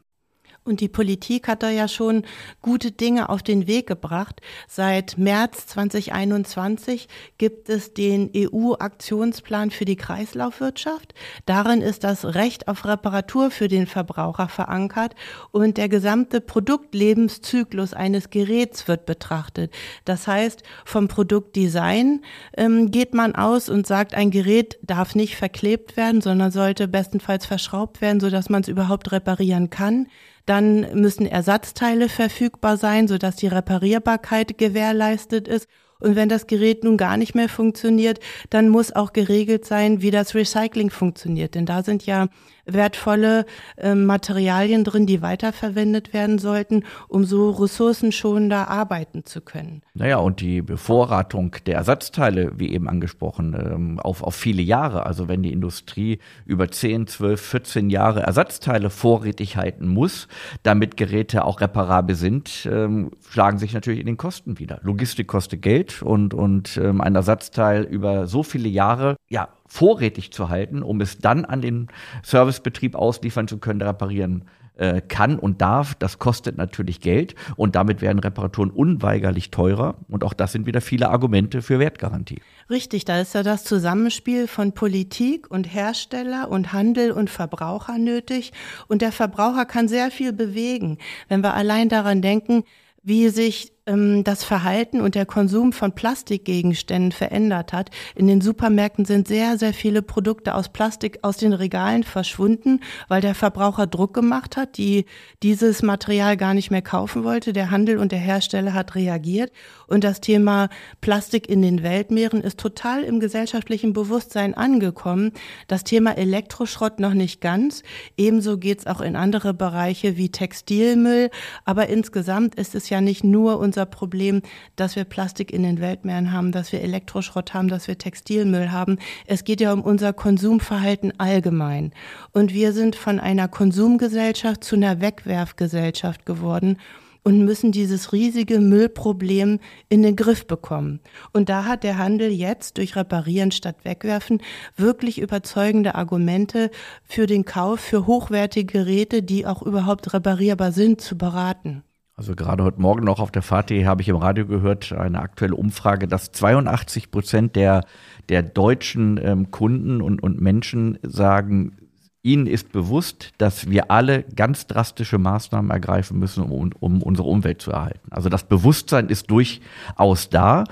Und 0.63 0.81
die 0.81 0.89
Politik 0.89 1.49
hat 1.49 1.63
da 1.63 1.71
ja 1.71 1.89
schon 1.89 2.25
gute 2.61 2.93
Dinge 2.93 3.31
auf 3.31 3.43
den 3.43 3.67
Weg 3.67 3.87
gebracht. 3.87 4.43
Seit 4.69 5.17
März 5.17 5.67
2021 5.69 7.09
gibt 7.39 7.71
es 7.71 7.95
den 7.95 8.31
EU-Aktionsplan 8.37 9.71
für 9.71 9.87
die 9.87 9.97
Kreislaufwirtschaft. 9.97 11.15
Darin 11.47 11.81
ist 11.81 12.05
das 12.05 12.27
Recht 12.27 12.69
auf 12.69 12.85
Reparatur 12.85 13.51
für 13.51 13.69
den 13.69 13.87
Verbraucher 13.87 14.49
verankert 14.49 15.15
und 15.51 15.79
der 15.79 15.89
gesamte 15.89 16.43
Produktlebenszyklus 16.43 17.95
eines 17.95 18.29
Geräts 18.29 18.87
wird 18.87 19.07
betrachtet. 19.07 19.73
Das 20.05 20.27
heißt, 20.27 20.63
vom 20.85 21.09
Produktdesign 21.09 22.23
ähm, 22.57 22.91
geht 22.91 23.15
man 23.15 23.35
aus 23.35 23.71
und 23.71 23.87
sagt, 23.87 24.13
ein 24.13 24.31
Gerät 24.31 24.79
darf 24.83 25.15
nicht 25.15 25.37
verklebt 25.37 25.97
werden, 25.97 26.21
sondern 26.21 26.51
sollte 26.51 26.87
bestenfalls 26.87 27.47
verschraubt 27.47 28.03
werden, 28.03 28.21
sodass 28.21 28.51
man 28.51 28.61
es 28.61 28.69
überhaupt 28.69 29.11
reparieren 29.11 29.71
kann. 29.71 30.07
Dann 30.51 31.01
müssen 31.01 31.27
Ersatzteile 31.27 32.09
verfügbar 32.09 32.77
sein, 32.77 33.07
sodass 33.07 33.37
die 33.37 33.47
Reparierbarkeit 33.47 34.59
gewährleistet 34.59 35.47
ist. 35.47 35.69
Und 36.01 36.17
wenn 36.17 36.29
das 36.29 36.49
Gerät 36.49 36.83
nun 36.83 36.97
gar 36.97 37.17
nicht 37.17 37.37
mehr 37.37 37.49
funktioniert, 37.49 38.19
dann 38.49 38.69
muss 38.69 38.91
auch 38.91 39.13
geregelt 39.13 39.65
sein, 39.65 40.03
wie 40.03 40.11
das 40.11 40.35
Recycling 40.35 40.91
funktioniert. 40.91 41.55
Denn 41.55 41.67
da 41.67 41.85
sind 41.85 42.05
ja 42.05 42.27
wertvolle 42.67 43.47
äh, 43.77 43.95
Materialien 43.95 44.85
drin, 44.85 45.07
die 45.07 45.23
weiterverwendet 45.23 46.13
werden 46.13 46.39
sollten, 46.39 46.85
um 47.09 47.25
so 47.25 47.51
ressourcenschonender 47.51 48.69
arbeiten 48.69 49.25
zu 49.25 49.41
können. 49.41 49.83
Naja, 49.95 50.17
und 50.17 50.41
die 50.41 50.63
Bevorratung 50.63 51.57
der 51.67 51.77
Ersatzteile, 51.77 52.53
wie 52.59 52.73
eben 52.73 52.89
angesprochen, 52.89 53.55
ähm, 53.55 54.01
auf, 54.01 54.23
auf 54.23 54.35
viele 54.35 54.63
Jahre. 54.63 55.07
Also 55.07 55.29
wenn 55.29 55.43
die 55.43 55.53
Industrie 55.53 56.19
über 56.47 56.71
10, 56.71 57.07
12, 57.07 57.41
14 57.41 57.91
Jahre 57.91 58.23
Ersatzteile 58.23 58.91
vorrätig 58.91 59.57
halten 59.57 59.89
muss, 59.89 60.29
damit 60.63 60.97
Geräte 60.97 61.45
auch 61.45 61.61
reparabel 61.61 62.17
sind, 62.17 62.69
ähm, 62.71 63.11
schlagen 63.29 63.59
sich 63.59 63.73
natürlich 63.73 64.01
in 64.01 64.07
den 64.07 64.17
Kosten 64.17 64.59
wieder. 64.59 64.81
Logistik 64.83 65.29
kostet 65.29 65.63
Geld 65.63 66.03
und, 66.03 66.35
und 66.35 66.77
ähm, 66.77 67.01
ein 67.01 67.15
Ersatzteil 67.15 67.83
über 67.85 68.27
so 68.27 68.43
viele 68.43 68.69
Jahre, 68.69 69.17
ja, 69.31 69.49
vorrätig 69.67 70.33
zu 70.33 70.49
halten, 70.49 70.83
um 70.83 71.01
es 71.01 71.19
dann 71.19 71.45
an 71.45 71.63
den 71.63 71.89
Servicebetrieb 72.23 72.97
ausliefern 72.97 73.47
zu 73.49 73.59
können, 73.59 73.81
reparieren 73.81 74.45
äh, 74.77 75.01
kann 75.01 75.39
und 75.39 75.61
darf. 75.61 75.95
Das 75.95 76.19
kostet 76.19 76.57
natürlich 76.57 77.01
Geld 77.01 77.37
und 77.57 77.77
damit 77.77 78.01
werden 78.01 78.19
Reparaturen 78.19 78.71
unweigerlich 78.71 79.53
teurer. 79.53 79.95
Und 80.09 80.25
auch 80.25 80.33
das 80.33 80.53
sind 80.53 80.67
wieder 80.67 80.81
viele 80.81 81.11
Argumente 81.11 81.63
für 81.63 81.79
Wertgarantie. 81.79 82.41
Richtig, 82.69 83.05
da 83.05 83.21
ist 83.21 83.35
ja 83.35 83.45
das 83.45 83.63
Zusammenspiel 83.63 84.49
von 84.49 84.73
Politik 84.73 85.49
und 85.49 85.73
Hersteller 85.73 86.51
und 86.51 86.73
Handel 86.73 87.13
und 87.13 87.31
Verbraucher 87.31 87.99
nötig. 87.99 88.53
Und 88.89 89.01
der 89.01 89.13
Verbraucher 89.13 89.65
kann 89.65 89.87
sehr 89.87 90.11
viel 90.11 90.33
bewegen. 90.33 90.99
Wenn 91.29 91.45
wir 91.45 91.55
allein 91.55 91.89
daran 91.89 92.21
denken, 92.21 92.65
wie 93.03 93.29
sich 93.29 93.73
ähm, 93.87 94.25
das 94.25 94.45
Verhalten 94.45 95.01
und 95.01 95.15
der 95.15 95.27
Konsum 95.27 95.73
von 95.73 95.93
Plastikgegenständen 95.93 97.13
verändert 97.13 97.73
hat. 97.73 97.91
In 98.15 98.27
den 98.27 98.41
Supermärkten 98.41 99.05
sind 99.05 99.29
sehr, 99.29 99.59
sehr 99.59 99.73
viele 99.73 100.03
Produkte 100.03 100.55
aus 100.55 100.69
Plastik 100.69 101.19
aus 101.23 101.37
den 101.37 101.53
Regalen 101.53 102.03
verschwunden, 102.03 102.81
weil 103.09 103.21
der 103.21 103.35
Verbraucher 103.35 103.87
Druck 103.87 104.15
gemacht 104.15 104.57
hat, 104.57 104.77
die 104.77 105.07
dieses 105.43 105.83
Material 105.83 106.37
gar 106.37 106.55
nicht 106.55 106.71
mehr 106.71 106.83
kaufen 106.83 107.25
wollte. 107.25 107.53
Der 107.53 107.71
Handel 107.71 107.99
und 107.99 108.13
der 108.13 108.19
Hersteller 108.19 108.75
hat 108.75 108.95
reagiert. 108.95 109.53
Und 109.87 110.05
das 110.05 110.21
Thema 110.21 110.69
Plastik 111.01 111.49
in 111.49 111.63
den 111.63 111.83
Weltmeeren 111.83 112.43
ist 112.43 112.61
total 112.61 113.03
im 113.03 113.19
gesellschaftlichen 113.19 113.93
Bewusstsein 113.93 114.55
angekommen. 114.55 115.33
Das 115.67 115.85
Thema 115.85 116.17
Elektroschrott 116.17 117.01
noch 117.01 117.15
nicht 117.15 117.41
ganz. 117.41 117.83
Ebenso 118.17 118.59
geht 118.59 118.81
es 118.81 118.87
auch 118.87 119.01
in 119.01 119.17
andere 119.17 119.53
Bereiche 119.55 120.17
wie 120.17 120.31
Textilmüll. 120.31 121.31
Aber 121.65 121.89
insgesamt 121.89 122.55
ist 122.55 122.75
es 122.75 122.89
ja 122.89 123.01
nicht 123.01 123.25
nur 123.25 123.59
unser 123.71 123.87
Problem, 123.87 124.43
dass 124.75 124.97
wir 124.97 125.05
Plastik 125.05 125.53
in 125.53 125.63
den 125.63 125.81
Weltmeeren 125.81 126.33
haben, 126.33 126.51
dass 126.51 126.73
wir 126.73 126.81
Elektroschrott 126.81 127.55
haben, 127.55 127.69
dass 127.69 127.87
wir 127.87 127.97
Textilmüll 127.97 128.73
haben. 128.73 128.99
Es 129.27 129.45
geht 129.45 129.61
ja 129.61 129.73
um 129.73 129.83
unser 129.83 130.13
Konsumverhalten 130.13 131.13
allgemein. 131.21 131.93
Und 132.33 132.53
wir 132.53 132.73
sind 132.73 132.97
von 132.97 133.21
einer 133.21 133.47
Konsumgesellschaft 133.47 134.65
zu 134.65 134.75
einer 134.75 135.01
Wegwerfgesellschaft 135.01 136.27
geworden 136.27 136.79
und 137.23 137.45
müssen 137.45 137.71
dieses 137.71 138.13
riesige 138.13 138.59
Müllproblem 138.59 139.61
in 139.89 140.03
den 140.03 140.17
Griff 140.17 140.49
bekommen. 140.49 140.99
Und 141.33 141.49
da 141.49 141.65
hat 141.65 141.85
der 141.85 141.97
Handel 141.97 142.33
jetzt 142.33 142.77
durch 142.77 142.97
Reparieren 142.97 143.53
statt 143.53 143.77
Wegwerfen 143.85 144.43
wirklich 144.75 145.21
überzeugende 145.21 145.95
Argumente 145.95 146.73
für 147.05 147.27
den 147.27 147.45
Kauf 147.45 147.79
für 147.79 148.09
hochwertige 148.09 148.73
Geräte, 148.73 149.23
die 149.23 149.47
auch 149.47 149.63
überhaupt 149.63 150.13
reparierbar 150.13 150.73
sind, 150.73 151.01
zu 151.01 151.17
beraten. 151.17 151.85
Also 152.21 152.35
gerade 152.35 152.63
heute 152.65 152.83
Morgen 152.83 153.07
noch 153.07 153.19
auf 153.19 153.31
der 153.31 153.41
Fahrt 153.41 153.71
hier 153.71 153.87
habe 153.87 154.03
ich 154.03 154.11
im 154.11 154.17
Radio 154.17 154.45
gehört, 154.45 154.93
eine 154.93 155.23
aktuelle 155.23 155.55
Umfrage, 155.55 156.07
dass 156.07 156.33
82 156.33 157.11
Prozent 157.11 157.57
der, 157.57 157.87
der 158.29 158.43
deutschen 158.43 159.19
ähm, 159.23 159.51
Kunden 159.51 160.03
und, 160.03 160.23
und 160.23 160.39
Menschen 160.39 160.99
sagen, 161.03 161.79
ihnen 162.23 162.47
ist 162.47 162.73
bewusst, 162.73 163.33
dass 163.39 163.71
wir 163.71 163.91
alle 163.91 164.25
ganz 164.37 164.67
drastische 164.67 165.17
Maßnahmen 165.17 165.71
ergreifen 165.71 166.19
müssen, 166.19 166.45
um, 166.45 166.73
um 166.79 167.03
unsere 167.03 167.27
Umwelt 167.27 167.63
zu 167.63 167.71
erhalten. 167.71 168.13
Also 168.13 168.29
das 168.29 168.45
Bewusstsein 168.45 169.09
ist 169.09 169.31
durchaus 169.31 170.29
da, 170.29 170.65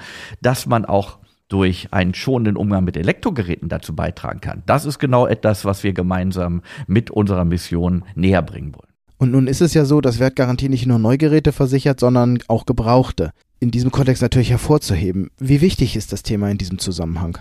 dass 0.42 0.66
man 0.66 0.84
auch 0.84 1.16
durch 1.48 1.88
einen 1.94 2.12
schonenden 2.12 2.58
Umgang 2.58 2.84
mit 2.84 2.94
Elektrogeräten 2.98 3.70
dazu 3.70 3.96
beitragen 3.96 4.42
kann. 4.42 4.64
Das 4.66 4.84
ist 4.84 4.98
genau 4.98 5.26
etwas, 5.26 5.64
was 5.64 5.82
wir 5.82 5.94
gemeinsam 5.94 6.60
mit 6.86 7.10
unserer 7.10 7.46
Mission 7.46 8.04
näher 8.14 8.42
bringen 8.42 8.74
wollen. 8.74 8.87
Und 9.18 9.32
nun 9.32 9.48
ist 9.48 9.60
es 9.60 9.74
ja 9.74 9.84
so, 9.84 10.00
dass 10.00 10.20
Wertgarantie 10.20 10.68
nicht 10.68 10.86
nur 10.86 10.98
Neugeräte 10.98 11.52
versichert, 11.52 12.00
sondern 12.00 12.38
auch 12.46 12.66
Gebrauchte. 12.66 13.32
In 13.60 13.72
diesem 13.72 13.90
Kontext 13.90 14.22
natürlich 14.22 14.50
hervorzuheben. 14.50 15.30
Wie 15.38 15.60
wichtig 15.60 15.96
ist 15.96 16.12
das 16.12 16.22
Thema 16.22 16.48
in 16.48 16.58
diesem 16.58 16.78
Zusammenhang? 16.78 17.38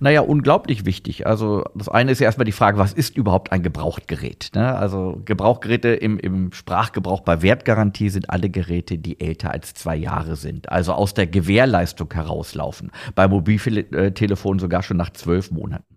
Naja, 0.00 0.20
unglaublich 0.20 0.84
wichtig. 0.84 1.26
Also 1.26 1.64
das 1.74 1.88
eine 1.88 2.12
ist 2.12 2.20
ja 2.20 2.26
erstmal 2.26 2.44
die 2.44 2.52
Frage, 2.52 2.78
was 2.78 2.92
ist 2.92 3.16
überhaupt 3.16 3.52
ein 3.52 3.62
Gebrauchtgerät? 3.62 4.50
Ne? 4.54 4.74
Also 4.74 5.20
Gebrauchtgeräte 5.24 5.88
im, 5.88 6.18
im 6.18 6.52
Sprachgebrauch 6.52 7.20
bei 7.20 7.42
Wertgarantie 7.42 8.08
sind 8.08 8.30
alle 8.30 8.50
Geräte, 8.50 8.98
die 8.98 9.20
älter 9.20 9.50
als 9.50 9.74
zwei 9.74 9.96
Jahre 9.96 10.36
sind, 10.36 10.70
also 10.70 10.92
aus 10.92 11.14
der 11.14 11.26
Gewährleistung 11.26 12.12
herauslaufen. 12.12 12.90
Bei 13.14 13.28
Mobiltelefonen 13.28 14.58
sogar 14.58 14.82
schon 14.82 14.96
nach 14.96 15.10
zwölf 15.10 15.50
Monaten. 15.50 15.91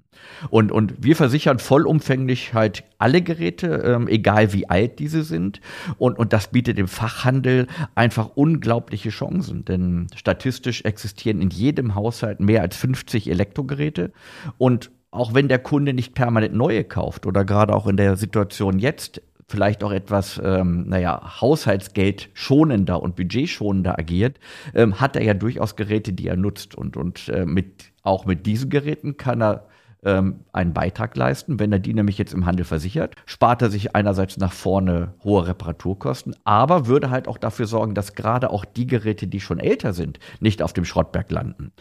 Und, 0.50 0.72
und 0.72 1.04
wir 1.04 1.16
versichern 1.16 1.60
vollumfänglich 1.60 2.54
halt 2.54 2.84
alle 2.98 3.22
Geräte, 3.22 3.68
ähm, 3.86 4.08
egal 4.08 4.54
wie 4.54 4.70
alt 4.70 5.00
diese 5.00 5.24
sind. 5.24 5.62
Und, 5.98 6.18
und 6.18 6.34
das 6.34 6.50
bietet 6.50 6.78
dem 6.78 6.88
Fachhandel 6.88 7.68
einfach 7.96 8.32
unglaubliche 8.36 9.10
Chancen. 9.10 9.66
Denn 9.66 10.08
statistisch 10.16 10.84
existieren 10.84 11.42
in 11.42 11.50
jedem 11.50 11.96
Haushalt 11.96 12.40
mehr 12.40 12.62
als 12.62 12.76
50 12.78 13.30
Elektrogeräte. 13.30 14.12
Und 14.58 14.92
auch 15.12 15.34
wenn 15.34 15.48
der 15.48 15.60
Kunde 15.60 15.94
nicht 15.94 16.14
permanent 16.14 16.54
neue 16.54 16.84
kauft 16.84 17.26
oder 17.26 17.46
gerade 17.46 17.74
auch 17.74 17.88
in 17.88 17.98
der 17.98 18.18
Situation 18.18 18.80
jetzt 18.80 19.22
vielleicht 19.48 19.84
auch 19.84 19.92
etwas, 19.92 20.42
ähm, 20.44 20.86
naja, 20.88 21.40
Haushaltsgeld 21.42 22.30
schonender 22.34 23.02
und 23.02 23.16
budgetschonender 23.16 23.98
agiert, 23.98 24.40
ähm, 24.74 25.00
hat 25.00 25.16
er 25.16 25.24
ja 25.24 25.34
durchaus 25.34 25.76
Geräte, 25.76 26.14
die 26.14 26.28
er 26.28 26.36
nutzt. 26.36 26.76
Und, 26.76 26.98
und 26.98 27.30
äh, 27.30 27.46
mit, 27.46 27.92
auch 28.02 28.26
mit 28.26 28.46
diesen 28.46 28.70
Geräten 28.70 29.18
kann 29.18 29.42
er 29.42 29.68
ähm, 30.06 30.42
einen 30.54 30.74
Beitrag 30.74 31.18
leisten. 31.18 31.60
Wenn 31.60 31.72
er 31.72 31.80
die 31.80 31.94
nämlich 31.94 32.18
jetzt 32.18 32.34
im 32.34 32.46
Handel 32.46 32.66
versichert, 32.66 33.16
spart 33.26 33.62
er 33.62 33.70
sich 33.70 33.96
einerseits 33.96 34.38
nach 34.38 34.54
vorne 34.54 35.14
hohe 35.24 35.48
Reparaturkosten, 35.48 36.36
aber 36.46 36.88
würde 36.88 37.10
halt 37.10 37.28
auch 37.28 37.38
dafür 37.38 37.68
sorgen, 37.68 37.96
dass 37.96 38.14
gerade 38.14 38.52
auch 38.52 38.64
die 38.64 38.88
Geräte, 38.88 39.28
die 39.28 39.42
schon 39.42 39.60
älter 39.60 39.94
sind, 39.94 40.20
nicht 40.40 40.62
auf 40.62 40.74
dem 40.74 40.86
Schrottberg 40.86 41.30
landen. 41.32 41.72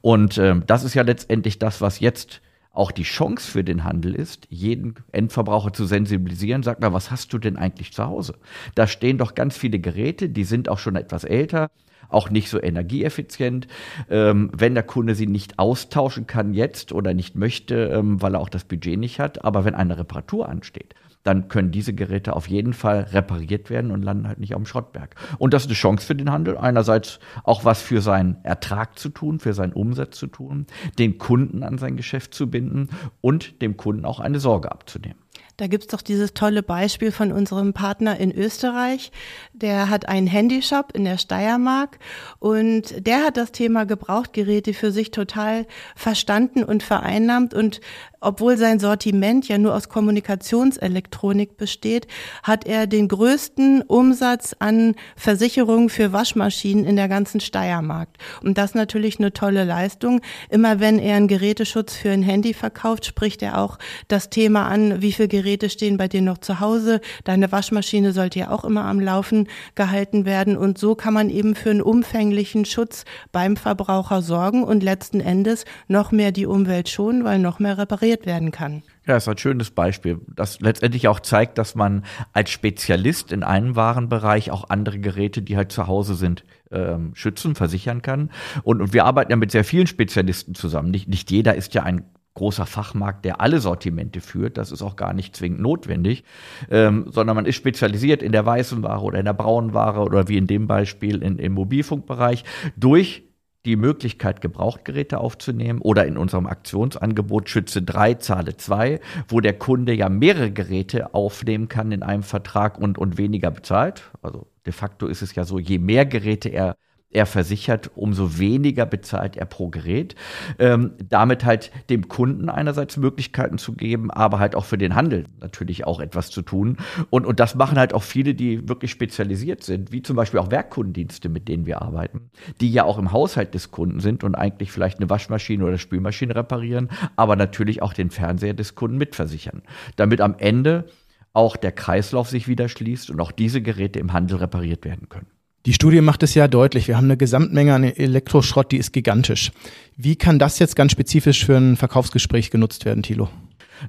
Und 0.00 0.38
ähm, 0.38 0.64
das 0.66 0.82
ist 0.82 0.94
ja 0.94 1.02
letztendlich 1.02 1.58
das, 1.58 1.80
was 1.80 2.00
jetzt 2.00 2.40
auch 2.72 2.90
die 2.90 3.04
Chance 3.04 3.48
für 3.48 3.62
den 3.62 3.84
Handel 3.84 4.14
ist, 4.16 4.46
jeden 4.50 4.96
Endverbraucher 5.12 5.72
zu 5.72 5.84
sensibilisieren. 5.84 6.64
Sag 6.64 6.80
mal, 6.80 6.92
was 6.92 7.12
hast 7.12 7.32
du 7.32 7.38
denn 7.38 7.56
eigentlich 7.56 7.92
zu 7.92 8.04
Hause? 8.04 8.34
Da 8.74 8.88
stehen 8.88 9.16
doch 9.16 9.36
ganz 9.36 9.56
viele 9.56 9.78
Geräte, 9.78 10.28
die 10.28 10.42
sind 10.42 10.68
auch 10.68 10.78
schon 10.78 10.96
etwas 10.96 11.22
älter 11.22 11.70
auch 12.08 12.30
nicht 12.30 12.48
so 12.48 12.60
energieeffizient. 12.60 13.68
Ähm, 14.10 14.50
wenn 14.56 14.74
der 14.74 14.84
Kunde 14.84 15.14
sie 15.14 15.26
nicht 15.26 15.58
austauschen 15.58 16.26
kann 16.26 16.54
jetzt 16.54 16.92
oder 16.92 17.14
nicht 17.14 17.36
möchte, 17.36 17.86
ähm, 17.86 18.20
weil 18.22 18.34
er 18.34 18.40
auch 18.40 18.48
das 18.48 18.64
Budget 18.64 18.98
nicht 18.98 19.20
hat, 19.20 19.44
aber 19.44 19.64
wenn 19.64 19.74
eine 19.74 19.98
Reparatur 19.98 20.48
ansteht, 20.48 20.94
dann 21.24 21.48
können 21.48 21.72
diese 21.72 21.94
Geräte 21.94 22.36
auf 22.36 22.48
jeden 22.48 22.74
Fall 22.74 23.00
repariert 23.12 23.70
werden 23.70 23.90
und 23.90 24.02
landen 24.02 24.28
halt 24.28 24.38
nicht 24.38 24.54
auf 24.54 24.62
dem 24.62 24.66
Schrottberg. 24.66 25.16
Und 25.38 25.54
das 25.54 25.62
ist 25.62 25.68
eine 25.68 25.74
Chance 25.74 26.06
für 26.06 26.14
den 26.14 26.30
Handel. 26.30 26.56
Einerseits 26.56 27.18
auch 27.42 27.64
was 27.64 27.82
für 27.82 28.00
seinen 28.02 28.36
Ertrag 28.44 28.98
zu 28.98 29.08
tun, 29.08 29.40
für 29.40 29.54
seinen 29.54 29.72
Umsatz 29.72 30.18
zu 30.18 30.26
tun, 30.26 30.66
den 30.98 31.18
Kunden 31.18 31.62
an 31.62 31.78
sein 31.78 31.96
Geschäft 31.96 32.34
zu 32.34 32.50
binden 32.50 32.90
und 33.22 33.62
dem 33.62 33.76
Kunden 33.76 34.04
auch 34.04 34.20
eine 34.20 34.38
Sorge 34.38 34.70
abzunehmen. 34.70 35.23
Da 35.56 35.68
gibt's 35.68 35.86
doch 35.86 36.02
dieses 36.02 36.34
tolle 36.34 36.62
Beispiel 36.64 37.12
von 37.12 37.30
unserem 37.30 37.74
Partner 37.74 38.18
in 38.18 38.32
Österreich. 38.32 39.12
Der 39.52 39.88
hat 39.88 40.08
einen 40.08 40.26
Handyshop 40.26 40.92
in 40.94 41.04
der 41.04 41.16
Steiermark 41.16 41.98
und 42.40 43.06
der 43.06 43.24
hat 43.24 43.36
das 43.36 43.52
Thema 43.52 43.84
Gebrauchtgeräte 43.86 44.74
für 44.74 44.90
sich 44.90 45.12
total 45.12 45.66
verstanden 45.94 46.64
und 46.64 46.82
vereinnahmt 46.82 47.54
und 47.54 47.80
obwohl 48.24 48.56
sein 48.56 48.78
Sortiment 48.80 49.46
ja 49.48 49.58
nur 49.58 49.74
aus 49.74 49.88
Kommunikationselektronik 49.88 51.56
besteht, 51.56 52.06
hat 52.42 52.66
er 52.66 52.86
den 52.86 53.08
größten 53.08 53.82
Umsatz 53.82 54.56
an 54.58 54.94
Versicherungen 55.16 55.88
für 55.88 56.12
Waschmaschinen 56.12 56.84
in 56.84 56.96
der 56.96 57.08
ganzen 57.08 57.40
Steiermark. 57.40 58.08
Und 58.42 58.58
das 58.58 58.74
natürlich 58.74 59.18
eine 59.18 59.32
tolle 59.32 59.64
Leistung. 59.64 60.20
Immer 60.48 60.80
wenn 60.80 60.98
er 60.98 61.16
einen 61.16 61.28
Geräteschutz 61.28 61.94
für 61.94 62.10
ein 62.10 62.22
Handy 62.22 62.54
verkauft, 62.54 63.06
spricht 63.06 63.42
er 63.42 63.58
auch 63.58 63.78
das 64.08 64.30
Thema 64.30 64.66
an, 64.66 65.02
wie 65.02 65.12
viele 65.12 65.28
Geräte 65.28 65.68
stehen 65.68 65.96
bei 65.96 66.08
dir 66.08 66.22
noch 66.22 66.38
zu 66.38 66.60
Hause. 66.60 67.00
Deine 67.24 67.52
Waschmaschine 67.52 68.12
sollte 68.12 68.38
ja 68.38 68.50
auch 68.50 68.64
immer 68.64 68.84
am 68.84 69.00
Laufen 69.00 69.48
gehalten 69.74 70.24
werden. 70.24 70.56
Und 70.56 70.78
so 70.78 70.94
kann 70.94 71.14
man 71.14 71.30
eben 71.30 71.54
für 71.54 71.70
einen 71.70 71.82
umfänglichen 71.82 72.64
Schutz 72.64 73.04
beim 73.32 73.56
Verbraucher 73.56 74.22
sorgen 74.22 74.64
und 74.64 74.82
letzten 74.82 75.20
Endes 75.20 75.64
noch 75.88 76.12
mehr 76.12 76.32
die 76.32 76.46
Umwelt 76.46 76.88
schonen, 76.88 77.24
weil 77.24 77.38
noch 77.38 77.58
mehr 77.58 77.78
repariert 77.78 78.13
repariert 78.14 78.26
werden 78.26 78.50
kann. 78.50 78.82
Ja, 79.06 79.16
ist 79.16 79.28
ein 79.28 79.38
schönes 79.38 79.70
Beispiel, 79.70 80.20
das 80.34 80.60
letztendlich 80.60 81.08
auch 81.08 81.20
zeigt, 81.20 81.58
dass 81.58 81.74
man 81.74 82.04
als 82.32 82.50
Spezialist 82.50 83.32
in 83.32 83.42
einem 83.42 83.76
Warenbereich 83.76 84.50
auch 84.50 84.70
andere 84.70 84.98
Geräte, 84.98 85.42
die 85.42 85.56
halt 85.56 85.72
zu 85.72 85.86
Hause 85.86 86.14
sind, 86.14 86.44
ähm, 86.70 87.12
schützen, 87.14 87.54
versichern 87.54 88.02
kann. 88.02 88.30
Und, 88.62 88.80
und 88.80 88.92
wir 88.92 89.04
arbeiten 89.04 89.30
ja 89.30 89.36
mit 89.36 89.50
sehr 89.50 89.64
vielen 89.64 89.86
Spezialisten 89.86 90.54
zusammen. 90.54 90.90
Nicht, 90.90 91.08
nicht 91.08 91.30
jeder 91.30 91.54
ist 91.54 91.74
ja 91.74 91.82
ein 91.82 92.04
großer 92.34 92.66
Fachmarkt, 92.66 93.24
der 93.24 93.40
alle 93.40 93.60
Sortimente 93.60 94.20
führt. 94.20 94.58
Das 94.58 94.72
ist 94.72 94.82
auch 94.82 94.96
gar 94.96 95.12
nicht 95.12 95.36
zwingend 95.36 95.60
notwendig, 95.60 96.24
ähm, 96.68 97.06
sondern 97.08 97.36
man 97.36 97.46
ist 97.46 97.54
spezialisiert 97.54 98.24
in 98.24 98.32
der 98.32 98.44
weißen 98.44 98.82
Ware 98.82 99.02
oder 99.02 99.20
in 99.20 99.24
der 99.24 99.34
braunen 99.34 99.72
Ware 99.72 100.00
oder 100.00 100.26
wie 100.26 100.36
in 100.36 100.48
dem 100.48 100.66
Beispiel 100.66 101.22
in, 101.22 101.38
im 101.38 101.52
Mobilfunkbereich 101.52 102.42
durch 102.76 103.22
die 103.64 103.76
Möglichkeit, 103.76 104.40
Gebrauchtgeräte 104.40 105.18
aufzunehmen 105.18 105.80
oder 105.80 106.06
in 106.06 106.18
unserem 106.18 106.46
Aktionsangebot 106.46 107.48
Schütze 107.48 107.82
3, 107.82 108.14
Zahle 108.14 108.56
2, 108.56 109.00
wo 109.28 109.40
der 109.40 109.54
Kunde 109.54 109.94
ja 109.94 110.08
mehrere 110.08 110.50
Geräte 110.50 111.14
aufnehmen 111.14 111.68
kann 111.68 111.92
in 111.92 112.02
einem 112.02 112.22
Vertrag 112.22 112.78
und, 112.78 112.98
und 112.98 113.16
weniger 113.16 113.50
bezahlt. 113.50 114.10
Also 114.22 114.46
de 114.66 114.72
facto 114.72 115.06
ist 115.06 115.22
es 115.22 115.34
ja 115.34 115.44
so, 115.44 115.58
je 115.58 115.78
mehr 115.78 116.04
Geräte 116.06 116.48
er 116.48 116.76
er 117.14 117.26
versichert, 117.26 117.90
umso 117.94 118.38
weniger 118.38 118.86
bezahlt 118.86 119.36
er 119.36 119.46
pro 119.46 119.68
Gerät. 119.68 120.14
Ähm, 120.58 120.92
damit 121.08 121.44
halt 121.44 121.70
dem 121.88 122.08
Kunden 122.08 122.48
einerseits 122.48 122.96
Möglichkeiten 122.96 123.58
zu 123.58 123.72
geben, 123.72 124.10
aber 124.10 124.38
halt 124.38 124.54
auch 124.54 124.64
für 124.64 124.78
den 124.78 124.94
Handel 124.94 125.24
natürlich 125.40 125.86
auch 125.86 126.00
etwas 126.00 126.30
zu 126.30 126.42
tun. 126.42 126.76
Und, 127.10 127.24
und 127.26 127.40
das 127.40 127.54
machen 127.54 127.78
halt 127.78 127.94
auch 127.94 128.02
viele, 128.02 128.34
die 128.34 128.68
wirklich 128.68 128.90
spezialisiert 128.90 129.62
sind, 129.62 129.92
wie 129.92 130.02
zum 130.02 130.16
Beispiel 130.16 130.40
auch 130.40 130.50
Werkkundendienste, 130.50 131.28
mit 131.28 131.48
denen 131.48 131.66
wir 131.66 131.80
arbeiten, 131.82 132.30
die 132.60 132.70
ja 132.70 132.84
auch 132.84 132.98
im 132.98 133.12
Haushalt 133.12 133.54
des 133.54 133.70
Kunden 133.70 134.00
sind 134.00 134.24
und 134.24 134.34
eigentlich 134.34 134.72
vielleicht 134.72 134.98
eine 134.98 135.08
Waschmaschine 135.08 135.64
oder 135.64 135.78
Spülmaschine 135.78 136.34
reparieren, 136.34 136.90
aber 137.16 137.36
natürlich 137.36 137.82
auch 137.82 137.92
den 137.92 138.10
Fernseher 138.10 138.54
des 138.54 138.74
Kunden 138.74 138.98
mitversichern. 138.98 139.62
Damit 139.96 140.20
am 140.20 140.34
Ende 140.38 140.86
auch 141.32 141.56
der 141.56 141.72
Kreislauf 141.72 142.28
sich 142.28 142.48
wieder 142.48 142.68
schließt 142.68 143.10
und 143.10 143.20
auch 143.20 143.32
diese 143.32 143.60
Geräte 143.60 143.98
im 143.98 144.12
Handel 144.12 144.38
repariert 144.38 144.84
werden 144.84 145.08
können. 145.08 145.26
Die 145.66 145.72
Studie 145.72 146.02
macht 146.02 146.22
es 146.22 146.34
ja 146.34 146.46
deutlich. 146.46 146.88
Wir 146.88 146.96
haben 146.98 147.04
eine 147.04 147.16
Gesamtmenge 147.16 147.74
an 147.74 147.84
Elektroschrott, 147.84 148.70
die 148.70 148.76
ist 148.76 148.92
gigantisch. 148.92 149.50
Wie 149.96 150.16
kann 150.16 150.38
das 150.38 150.58
jetzt 150.58 150.76
ganz 150.76 150.92
spezifisch 150.92 151.46
für 151.46 151.56
ein 151.56 151.76
Verkaufsgespräch 151.76 152.50
genutzt 152.50 152.84
werden, 152.84 153.02
Thilo? 153.02 153.30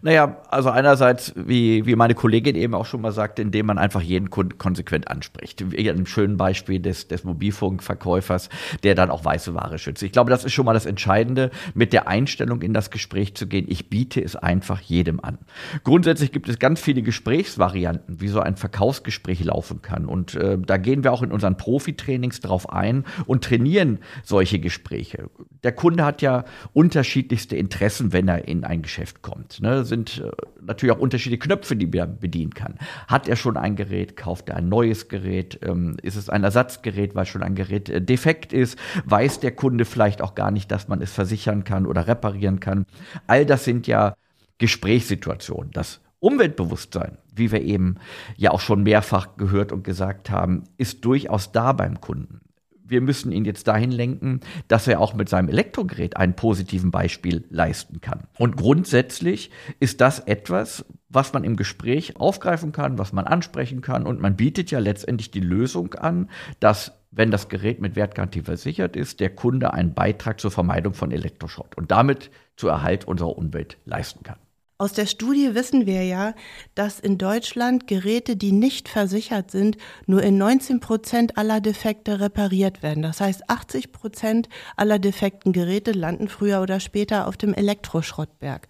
Naja, 0.02 0.38
also 0.50 0.70
einerseits, 0.70 1.34
wie, 1.36 1.86
wie 1.86 1.96
meine 1.96 2.16
Kollegin 2.16 2.56
eben 2.56 2.74
auch 2.74 2.86
schon 2.86 3.02
mal 3.02 3.12
sagte, 3.12 3.42
indem 3.42 3.68
man 3.68 3.78
einfach 3.78 4.02
jeden 4.02 4.30
Kunden 4.30 4.58
konsequent 4.58 5.08
anspricht. 5.08 5.72
Wie 5.72 5.90
einem 5.90 6.06
schönen 6.06 6.38
Beispiel 6.38 6.80
des, 6.80 7.08
des 7.08 7.24
Mobilfunkverkäufers, 7.24 8.50
der 8.84 8.96
dann 8.96 9.10
auch 9.10 9.24
weiße 9.24 9.54
Ware 9.54 9.78
schützt. 9.78 10.04
Ich 10.04 10.12
glaube, 10.12 10.30
das 10.30 10.44
ist 10.46 10.54
schon 10.54 10.66
mal 10.66 10.74
das 10.74 10.86
Entscheidende, 10.86 11.52
mit 11.74 11.94
der 11.94 12.08
Einstellung 12.08 12.62
in 12.62 12.74
das 12.74 12.92
Gespräch 12.92 13.36
zu 13.36 13.48
gehen. 13.48 13.66
Ich 13.68 13.90
biete 13.90 14.22
es 14.22 14.36
einfach 14.36 14.82
jedem 14.82 15.20
an. 15.20 15.38
Grundsätzlich 15.84 16.32
gibt 16.32 16.50
es 16.50 16.60
ganz 16.60 16.80
viele 16.82 17.02
Gesprächsvarianten, 17.02 18.22
wie 18.22 18.28
so 18.28 18.40
ein 18.40 18.56
Verkaufsgespräch 18.56 19.44
laufen 19.44 19.82
kann. 19.82 20.06
Und 20.06 20.36
äh, 20.36 20.58
da 20.58 20.78
gehen 20.78 21.04
wir 21.04 21.12
auch 21.12 21.24
in 21.24 21.32
unseren 21.32 21.58
Profitrainings 21.58 22.40
drauf 22.40 22.70
ein 22.70 23.06
und 23.26 23.44
trainieren 23.44 24.00
solche 24.24 24.60
Gespräche. 24.60 25.30
Der 25.64 25.72
Kunde 25.72 26.06
hat 26.06 26.22
ja 26.22 26.46
unterschiedlichste 26.74 27.56
Interessen, 27.56 28.14
wenn 28.14 28.28
er 28.28 28.48
in 28.48 28.64
ein 28.64 28.82
Geschäft 28.82 29.22
kommt. 29.22 29.62
Ne? 29.62 29.75
Sind 29.84 30.20
äh, 30.20 30.32
natürlich 30.62 30.96
auch 30.96 31.00
unterschiedliche 31.00 31.40
Knöpfe, 31.40 31.76
die 31.76 31.88
man 31.88 32.20
bedienen 32.20 32.54
kann. 32.54 32.76
Hat 33.08 33.28
er 33.28 33.36
schon 33.36 33.58
ein 33.58 33.76
Gerät, 33.76 34.16
kauft 34.16 34.50
er 34.50 34.58
ein 34.58 34.70
neues 34.70 35.10
Gerät, 35.10 35.60
ähm, 35.64 35.98
ist 36.02 36.16
es 36.16 36.30
ein 36.30 36.44
Ersatzgerät, 36.44 37.16
weil 37.16 37.26
schon 37.26 37.44
ein 37.44 37.56
Gerät 37.56 37.90
äh, 37.90 38.02
defekt 38.02 38.54
ist, 38.54 38.80
weiß 39.06 39.40
der 39.40 39.52
Kunde 39.52 39.86
vielleicht 39.86 40.22
auch 40.22 40.36
gar 40.36 40.52
nicht, 40.52 40.72
dass 40.72 40.88
man 40.88 41.02
es 41.02 41.12
versichern 41.12 41.64
kann 41.64 41.86
oder 41.86 42.08
reparieren 42.08 42.60
kann. 42.60 42.86
All 43.28 43.46
das 43.46 43.66
sind 43.66 43.88
ja 43.88 44.16
Gesprächssituationen. 44.58 45.72
Das 45.72 46.02
Umweltbewusstsein, 46.20 47.18
wie 47.34 47.52
wir 47.52 47.62
eben 47.62 47.96
ja 48.38 48.52
auch 48.52 48.62
schon 48.62 48.84
mehrfach 48.84 49.36
gehört 49.38 49.72
und 49.72 49.84
gesagt 49.84 50.30
haben, 50.30 50.64
ist 50.78 51.04
durchaus 51.04 51.52
da 51.52 51.74
beim 51.74 52.00
Kunden 52.00 52.40
wir 52.88 53.02
müssen 53.02 53.32
ihn 53.32 53.46
jetzt 53.46 53.68
dahin 53.68 53.92
lenken, 53.92 54.42
dass 54.68 54.88
er 54.88 55.00
auch 55.00 55.14
mit 55.14 55.30
seinem 55.30 55.50
Elektrogerät 55.50 56.18
einen 56.18 56.36
positiven 56.36 56.92
Beispiel 56.92 57.46
leisten 57.50 58.02
kann. 58.02 58.28
Und 58.38 58.58
grundsätzlich 58.58 59.52
ist 59.80 60.02
das 60.02 60.20
etwas, 60.20 60.86
was 61.10 61.34
man 61.34 61.44
im 61.44 61.56
Gespräch 61.56 62.18
aufgreifen 62.18 62.72
kann, 62.72 62.98
was 62.98 63.14
man 63.14 63.26
ansprechen 63.26 63.82
kann. 63.82 64.06
Und 64.06 64.22
man 64.22 64.36
bietet 64.36 64.72
ja 64.72 64.80
letztendlich 64.80 65.32
die 65.32 65.40
Lösung 65.40 65.94
an, 65.96 66.30
dass 66.60 66.94
wenn 67.12 67.32
das 67.32 67.48
Gerät 67.48 67.80
mit 67.80 67.96
Wertgarantie 67.96 68.42
versichert 68.42 68.96
ist, 68.96 69.22
der 69.22 69.30
Kunde 69.30 69.74
einen 69.74 69.94
Beitrag 69.94 70.40
zur 70.40 70.52
Vermeidung 70.52 70.94
von 70.94 71.12
Elektroschrott 71.12 71.76
und 71.78 71.92
damit 71.92 72.30
zur 72.58 72.72
Erhalt 72.72 73.06
unserer 73.06 73.38
Umwelt 73.38 73.78
leisten 73.86 74.24
kann. 74.24 74.38
Aus 74.78 74.92
der 74.92 75.06
Studie 75.06 75.56
wissen 75.56 75.86
wir 75.86 76.04
ja, 76.04 76.34
dass 76.74 77.00
in 77.00 77.18
Deutschland 77.18 77.88
Geräte, 77.88 78.36
die 78.36 78.52
nicht 78.52 78.90
versichert 78.90 79.50
sind, 79.50 79.78
nur 80.06 80.22
in 80.22 80.38
19 80.38 80.82
Prozent 80.82 81.38
aller 81.38 81.62
Defekte 81.62 82.20
repariert 82.20 82.84
werden. 82.84 83.02
Das 83.02 83.22
heißt, 83.22 83.50
80 83.50 83.94
Prozent 83.94 84.50
aller 84.76 85.00
defekten 85.00 85.54
Geräte 85.54 85.94
landen 85.94 86.28
früher 86.28 86.62
oder 86.62 86.82
später 86.82 87.30
auf 87.30 87.38
dem 87.38 87.54
Elektroschrottberg. 87.54 88.68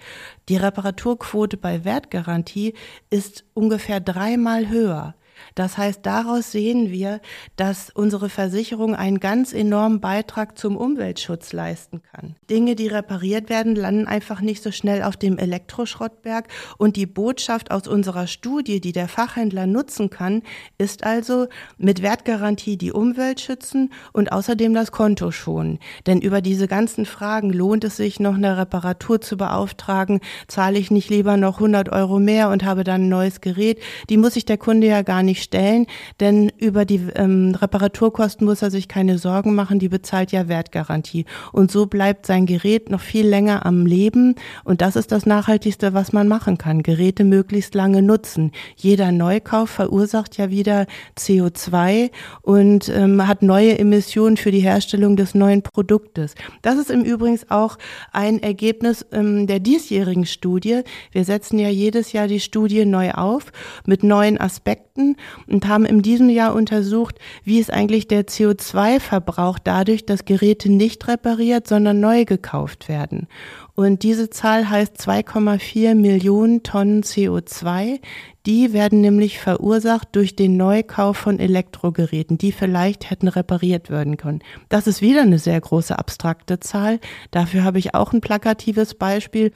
Die 0.47 0.57
Reparaturquote 0.57 1.57
bei 1.57 1.85
Wertgarantie 1.85 2.75
ist 3.09 3.43
ungefähr 3.55 3.99
dreimal 3.99 4.69
höher. 4.69 5.15
Das 5.55 5.77
heißt, 5.77 5.99
daraus 6.03 6.51
sehen 6.51 6.91
wir, 6.91 7.21
dass 7.55 7.89
unsere 7.89 8.29
Versicherung 8.29 8.95
einen 8.95 9.19
ganz 9.19 9.53
enormen 9.53 9.99
Beitrag 9.99 10.57
zum 10.57 10.77
Umweltschutz 10.77 11.53
leisten 11.53 12.01
kann. 12.01 12.35
Dinge, 12.49 12.75
die 12.75 12.87
repariert 12.87 13.49
werden, 13.49 13.75
landen 13.75 14.07
einfach 14.07 14.41
nicht 14.41 14.63
so 14.63 14.71
schnell 14.71 15.03
auf 15.03 15.17
dem 15.17 15.37
Elektroschrottberg. 15.37 16.47
Und 16.77 16.95
die 16.95 17.05
Botschaft 17.05 17.71
aus 17.71 17.87
unserer 17.87 18.27
Studie, 18.27 18.79
die 18.79 18.91
der 18.91 19.07
Fachhändler 19.07 19.67
nutzen 19.67 20.09
kann, 20.09 20.41
ist 20.77 21.03
also 21.03 21.47
mit 21.77 22.01
Wertgarantie 22.01 22.77
die 22.77 22.91
Umwelt 22.91 23.41
schützen 23.41 23.91
und 24.13 24.31
außerdem 24.31 24.73
das 24.73 24.91
Konto 24.91 25.31
schonen. 25.31 25.79
Denn 26.07 26.21
über 26.21 26.41
diese 26.41 26.67
ganzen 26.67 27.05
Fragen 27.05 27.51
lohnt 27.51 27.83
es 27.83 27.97
sich, 27.97 28.19
noch 28.19 28.35
eine 28.35 28.57
Reparatur 28.57 29.21
zu 29.21 29.37
beauftragen? 29.37 30.21
Zahle 30.47 30.79
ich 30.79 30.91
nicht 30.91 31.09
lieber 31.09 31.37
noch 31.37 31.55
100 31.55 31.89
Euro 31.89 32.19
mehr 32.19 32.49
und 32.49 32.63
habe 32.63 32.83
dann 32.83 33.03
ein 33.03 33.09
neues 33.09 33.41
Gerät? 33.41 33.81
Die 34.09 34.17
muss 34.17 34.35
sich 34.35 34.45
der 34.45 34.57
Kunde 34.57 34.87
ja 34.87 35.01
gar 35.01 35.23
nicht 35.23 35.24
stellen, 35.33 35.87
denn 36.19 36.51
über 36.57 36.85
die 36.85 37.01
ähm, 37.15 37.55
Reparaturkosten 37.59 38.45
muss 38.45 38.61
er 38.61 38.69
sich 38.69 38.87
keine 38.87 39.17
Sorgen 39.17 39.55
machen, 39.55 39.79
die 39.79 39.89
bezahlt 39.89 40.31
ja 40.31 40.47
Wertgarantie. 40.47 41.25
Und 41.51 41.71
so 41.71 41.87
bleibt 41.87 42.25
sein 42.25 42.45
Gerät 42.45 42.89
noch 42.89 43.01
viel 43.01 43.27
länger 43.27 43.65
am 43.65 43.85
Leben 43.85 44.35
und 44.63 44.81
das 44.81 44.95
ist 44.95 45.11
das 45.11 45.25
Nachhaltigste, 45.25 45.93
was 45.93 46.13
man 46.13 46.27
machen 46.27 46.57
kann. 46.57 46.83
Geräte 46.83 47.23
möglichst 47.23 47.73
lange 47.75 48.01
nutzen. 48.01 48.51
Jeder 48.75 49.11
Neukauf 49.11 49.69
verursacht 49.69 50.37
ja 50.37 50.51
wieder 50.51 50.85
CO2 51.17 52.11
und 52.41 52.89
ähm, 52.89 53.27
hat 53.27 53.41
neue 53.41 53.77
Emissionen 53.79 54.37
für 54.37 54.51
die 54.51 54.59
Herstellung 54.59 55.15
des 55.15 55.33
neuen 55.33 55.61
Produktes. 55.61 56.35
Das 56.61 56.77
ist 56.77 56.91
im 56.91 57.01
Übrigen 57.03 57.39
auch 57.49 57.77
ein 58.11 58.41
Ergebnis 58.41 59.05
ähm, 59.11 59.47
der 59.47 59.59
diesjährigen 59.59 60.25
Studie. 60.25 60.81
Wir 61.11 61.25
setzen 61.25 61.59
ja 61.59 61.69
jedes 61.69 62.11
Jahr 62.11 62.27
die 62.27 62.39
Studie 62.39 62.85
neu 62.85 63.11
auf 63.11 63.51
mit 63.85 64.03
neuen 64.03 64.39
Aspekten 64.39 65.14
und 65.47 65.67
haben 65.67 65.85
in 65.85 66.01
diesem 66.01 66.29
Jahr 66.29 66.53
untersucht, 66.53 67.19
wie 67.43 67.59
ist 67.59 67.71
eigentlich 67.71 68.07
der 68.07 68.25
CO2-Verbrauch 68.25 69.59
dadurch, 69.59 70.05
dass 70.05 70.25
Geräte 70.25 70.71
nicht 70.71 71.07
repariert, 71.07 71.67
sondern 71.67 71.99
neu 71.99 72.25
gekauft 72.25 72.89
werden. 72.89 73.27
Und 73.75 74.03
diese 74.03 74.29
Zahl 74.29 74.69
heißt 74.69 74.97
2,4 74.97 75.95
Millionen 75.95 76.63
Tonnen 76.63 77.03
CO2. 77.03 77.99
Die 78.45 78.73
werden 78.73 79.01
nämlich 79.01 79.39
verursacht 79.39 80.09
durch 80.15 80.35
den 80.35 80.55
Neukauf 80.55 81.17
von 81.17 81.39
Elektrogeräten, 81.39 82.37
die 82.37 82.51
vielleicht 82.51 83.09
hätten 83.09 83.27
repariert 83.27 83.89
werden 83.89 84.17
können. 84.17 84.39
Das 84.69 84.87
ist 84.87 85.01
wieder 85.01 85.23
eine 85.23 85.39
sehr 85.39 85.59
große 85.59 85.97
abstrakte 85.97 86.59
Zahl. 86.59 86.99
Dafür 87.31 87.63
habe 87.63 87.79
ich 87.79 87.95
auch 87.95 88.13
ein 88.13 88.21
plakatives 88.21 88.93
Beispiel. 88.93 89.51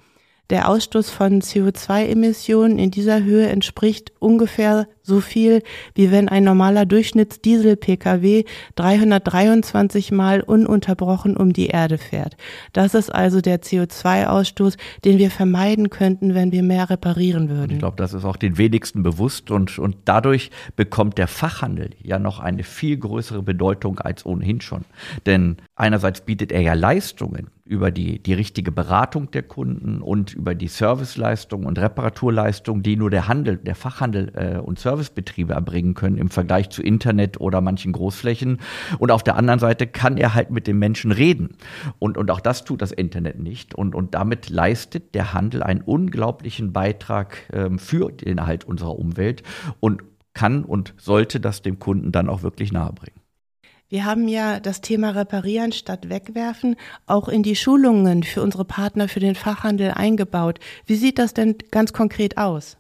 Der 0.50 0.68
Ausstoß 0.68 1.12
von 1.12 1.42
CO2-Emissionen 1.42 2.80
in 2.80 2.90
dieser 2.90 3.24
Höhe 3.24 3.48
entspricht 3.48 4.12
ungefähr 4.18 4.88
so 5.10 5.20
viel, 5.20 5.62
wie 5.96 6.12
wenn 6.12 6.30
ein 6.30 6.46
normaler 6.46 6.86
Durchschnittsdiesel-Pkw 6.86 8.46
323 8.76 10.14
Mal 10.14 10.40
ununterbrochen 10.40 11.36
um 11.36 11.52
die 11.52 11.68
Erde 11.68 11.98
fährt. 11.98 12.38
Das 12.72 12.94
ist 12.94 13.14
also 13.14 13.42
der 13.42 13.62
CO2-Ausstoß, 13.62 14.78
den 15.04 15.18
wir 15.18 15.32
vermeiden 15.32 15.90
könnten, 15.90 16.34
wenn 16.34 16.54
wir 16.54 16.64
mehr 16.64 16.90
reparieren 16.90 17.50
würden. 17.50 17.74
Ich 17.74 17.80
glaube, 17.80 17.98
das 17.98 18.14
ist 18.14 18.24
auch 18.24 18.38
den 18.38 18.58
wenigsten 18.58 19.04
bewusst 19.04 19.52
und, 19.52 19.78
und 19.78 19.98
dadurch 20.06 20.52
bekommt 20.78 21.18
der 21.18 21.28
Fachhandel 21.28 21.90
ja 22.02 22.20
noch 22.20 22.40
eine 22.40 22.64
viel 22.64 22.96
größere 22.98 23.44
Bedeutung 23.44 24.00
als 24.00 24.26
ohnehin 24.26 24.62
schon. 24.62 24.86
Denn 25.26 25.58
einerseits 25.76 26.22
bietet 26.22 26.54
er 26.54 26.62
ja 26.62 26.74
Leistungen, 26.74 27.50
über 27.70 27.92
die, 27.92 28.18
die 28.18 28.34
richtige 28.34 28.72
Beratung 28.72 29.30
der 29.30 29.44
Kunden 29.44 30.02
und 30.02 30.34
über 30.34 30.56
die 30.56 30.68
Serviceleistung 30.68 31.68
und 31.68 31.78
Reparaturleistung, 31.78 32.82
die 32.82 32.96
nur 32.96 33.12
der 33.12 33.28
Handel, 33.28 33.58
der 33.58 33.76
Fachhandel 33.76 34.32
äh, 34.34 34.58
und 34.58 34.80
Servicebetriebe 35.00 35.54
erbringen 35.54 35.94
können 35.94 36.18
im 36.18 36.30
Vergleich 36.30 36.70
zu 36.70 36.82
Internet 36.84 37.40
oder 37.40 37.62
manchen 37.62 37.94
Großflächen. 37.94 38.60
Und 39.00 39.12
auf 39.12 39.24
der 39.24 39.36
anderen 39.36 39.60
Seite 39.60 39.88
kann 39.88 40.18
er 40.18 40.34
halt 40.36 40.52
mit 40.52 40.68
den 40.68 40.78
Menschen 40.78 41.12
reden. 41.12 41.56
Und, 42.00 42.18
und 42.18 42.30
auch 42.32 42.42
das 42.42 42.66
tut 42.66 42.82
das 42.82 42.92
Internet 42.92 43.40
nicht. 43.40 43.74
Und, 43.74 43.96
und 43.96 44.14
damit 44.14 44.50
leistet 44.50 45.16
der 45.16 45.34
Handel 45.34 45.64
einen 45.64 45.82
unglaublichen 45.82 46.74
Beitrag 46.74 47.38
ähm, 47.54 47.80
für 47.80 48.12
den 48.12 48.38
Erhalt 48.38 48.66
unserer 48.66 48.98
Umwelt 49.00 49.44
und 49.80 50.04
kann 50.34 50.64
und 50.64 50.94
sollte 50.98 51.40
das 51.40 51.62
dem 51.62 51.80
Kunden 51.80 52.12
dann 52.12 52.30
auch 52.30 52.44
wirklich 52.44 52.72
nahebringen. 52.72 53.20
Wir 53.92 54.06
haben 54.06 54.28
ja 54.28 54.60
das 54.60 54.82
Thema 54.82 55.16
Reparieren 55.16 55.72
statt 55.72 56.10
Wegwerfen 56.10 56.76
auch 57.08 57.28
in 57.28 57.42
die 57.42 57.56
Schulungen 57.56 58.22
für 58.22 58.44
unsere 58.44 58.64
Partner 58.64 59.08
für 59.08 59.20
den 59.20 59.34
Fachhandel 59.34 59.92
eingebaut. 59.92 60.60
Wie 60.86 60.96
sieht 60.96 61.18
das 61.18 61.34
denn 61.34 61.56
ganz 61.72 61.92
konkret 61.92 62.38
aus? 62.38 62.79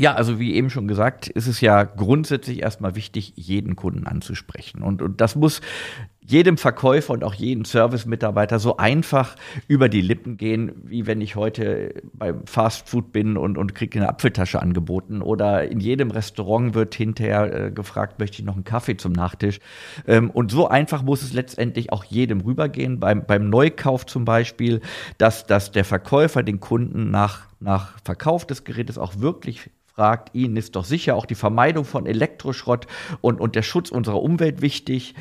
Ja, 0.00 0.14
also 0.14 0.40
wie 0.40 0.54
eben 0.54 0.70
schon 0.70 0.88
gesagt, 0.88 1.28
ist 1.28 1.46
es 1.46 1.60
ja 1.60 1.84
grundsätzlich 1.84 2.62
erstmal 2.62 2.94
wichtig, 2.94 3.34
jeden 3.36 3.76
Kunden 3.76 4.06
anzusprechen. 4.06 4.80
Und, 4.82 5.02
und 5.02 5.20
das 5.20 5.36
muss 5.36 5.60
jedem 6.26 6.56
Verkäufer 6.56 7.12
und 7.12 7.22
auch 7.22 7.34
jedem 7.34 7.66
Service-Mitarbeiter 7.66 8.58
so 8.60 8.78
einfach 8.78 9.36
über 9.68 9.90
die 9.90 10.00
Lippen 10.00 10.38
gehen, 10.38 10.72
wie 10.84 11.06
wenn 11.06 11.20
ich 11.20 11.36
heute 11.36 11.92
beim 12.14 12.46
Fast 12.46 12.88
Food 12.88 13.12
bin 13.12 13.36
und, 13.36 13.58
und 13.58 13.74
kriege 13.74 13.98
eine 13.98 14.08
Apfeltasche 14.08 14.62
angeboten. 14.62 15.20
Oder 15.20 15.70
in 15.70 15.80
jedem 15.80 16.10
Restaurant 16.10 16.72
wird 16.72 16.94
hinterher 16.94 17.66
äh, 17.66 17.70
gefragt, 17.70 18.18
möchte 18.20 18.38
ich 18.38 18.46
noch 18.46 18.54
einen 18.54 18.64
Kaffee 18.64 18.96
zum 18.96 19.12
Nachtisch. 19.12 19.60
Ähm, 20.06 20.30
und 20.30 20.50
so 20.50 20.66
einfach 20.66 21.02
muss 21.02 21.20
es 21.20 21.34
letztendlich 21.34 21.92
auch 21.92 22.04
jedem 22.04 22.40
rübergehen. 22.40 23.00
Beim, 23.00 23.26
beim 23.26 23.50
Neukauf 23.50 24.06
zum 24.06 24.24
Beispiel, 24.24 24.80
dass, 25.18 25.46
dass 25.46 25.72
der 25.72 25.84
Verkäufer 25.84 26.42
den 26.42 26.58
Kunden 26.58 27.10
nach, 27.10 27.48
nach 27.60 27.98
Verkauf 28.02 28.46
des 28.46 28.64
Gerätes 28.64 28.96
auch 28.96 29.18
wirklich 29.18 29.68
fragt, 29.94 30.34
Ihnen 30.34 30.56
ist 30.56 30.76
doch 30.76 30.84
sicher 30.84 31.16
auch 31.16 31.26
die 31.26 31.34
Vermeidung 31.34 31.84
von 31.84 32.06
Elektroschrott 32.06 32.86
und, 33.20 33.40
und 33.40 33.54
der 33.54 33.62
Schutz 33.62 33.90
unserer 33.90 34.22
Umwelt 34.22 34.62
wichtig 34.62 35.14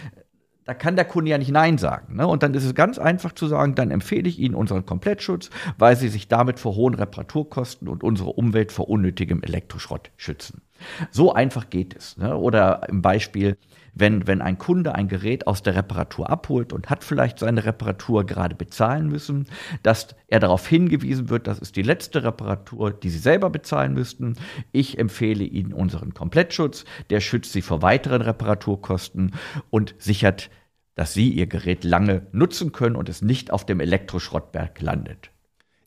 da 0.70 0.76
kann 0.76 0.96
der 0.96 1.06
Kunde 1.06 1.32
ja 1.32 1.40
nicht 1.40 1.50
Nein 1.50 1.80
sagen. 1.80 2.16
Ne? 2.16 2.28
Und 2.28 2.44
dann 2.44 2.54
ist 2.54 2.64
es 2.64 2.76
ganz 2.76 3.00
einfach 3.00 3.32
zu 3.34 3.48
sagen, 3.48 3.74
dann 3.74 3.90
empfehle 3.90 4.30
ich 4.30 4.38
Ihnen 4.38 4.54
unseren 4.54 4.86
Komplettschutz, 4.86 5.50
weil 5.80 5.96
Sie 5.96 6.10
sich 6.10 6.28
damit 6.28 6.60
vor 6.60 6.76
hohen 6.76 6.94
Reparaturkosten 6.94 7.88
und 7.88 8.04
unsere 8.04 8.30
Umwelt 8.30 8.72
vor 8.72 8.88
unnötigem 8.88 9.42
Elektroschrott 9.42 10.12
schützen. 10.16 10.62
So 11.10 11.34
einfach 11.34 11.72
geht 11.72 11.96
es. 11.96 12.18
Ne? 12.18 12.38
Oder 12.38 12.88
im 12.88 13.02
Beispiel, 13.02 13.58
wenn, 13.94 14.28
wenn 14.28 14.42
ein 14.42 14.58
Kunde 14.58 14.96
ein 14.96 15.08
Gerät 15.08 15.48
aus 15.48 15.64
der 15.64 15.76
Reparatur 15.76 16.30
abholt 16.30 16.74
und 16.74 16.90
hat 16.90 17.04
vielleicht 17.04 17.40
seine 17.40 17.66
Reparatur 17.66 18.26
gerade 18.26 18.56
bezahlen 18.56 19.08
müssen, 19.08 19.48
dass 19.84 20.16
er 20.28 20.40
darauf 20.40 20.68
hingewiesen 20.68 21.30
wird, 21.30 21.48
das 21.48 21.60
ist 21.60 21.76
die 21.76 21.82
letzte 21.82 22.24
Reparatur, 22.24 22.92
die 22.92 23.10
Sie 23.10 23.20
selber 23.20 23.50
bezahlen 23.50 23.94
müssten. 23.94 24.36
Ich 24.72 24.98
empfehle 24.98 25.44
Ihnen 25.44 25.74
unseren 25.74 26.14
Komplettschutz, 26.14 26.86
der 27.10 27.20
schützt 27.20 27.54
Sie 27.54 27.62
vor 27.62 27.82
weiteren 27.82 28.22
Reparaturkosten 28.22 29.34
und 29.70 29.96
sichert, 29.98 30.50
dass 30.96 31.14
Sie 31.14 31.30
Ihr 31.30 31.48
Gerät 31.48 31.84
lange 31.84 32.28
nutzen 32.32 32.72
können 32.72 32.96
und 32.96 33.10
es 33.10 33.22
nicht 33.22 33.52
auf 33.52 33.66
dem 33.66 33.80
Elektroschrottberg 33.80 34.82
landet. 34.82 35.32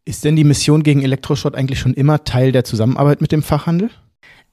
Ist 0.04 0.24
denn 0.24 0.34
die 0.34 0.44
Mission 0.44 0.82
gegen 0.82 1.02
Elektroschrott 1.02 1.54
eigentlich 1.54 1.78
schon 1.78 1.94
immer 1.94 2.24
Teil 2.24 2.50
der 2.50 2.64
Zusammenarbeit 2.64 3.20
mit 3.20 3.30
dem 3.30 3.42
Fachhandel? 3.42 3.90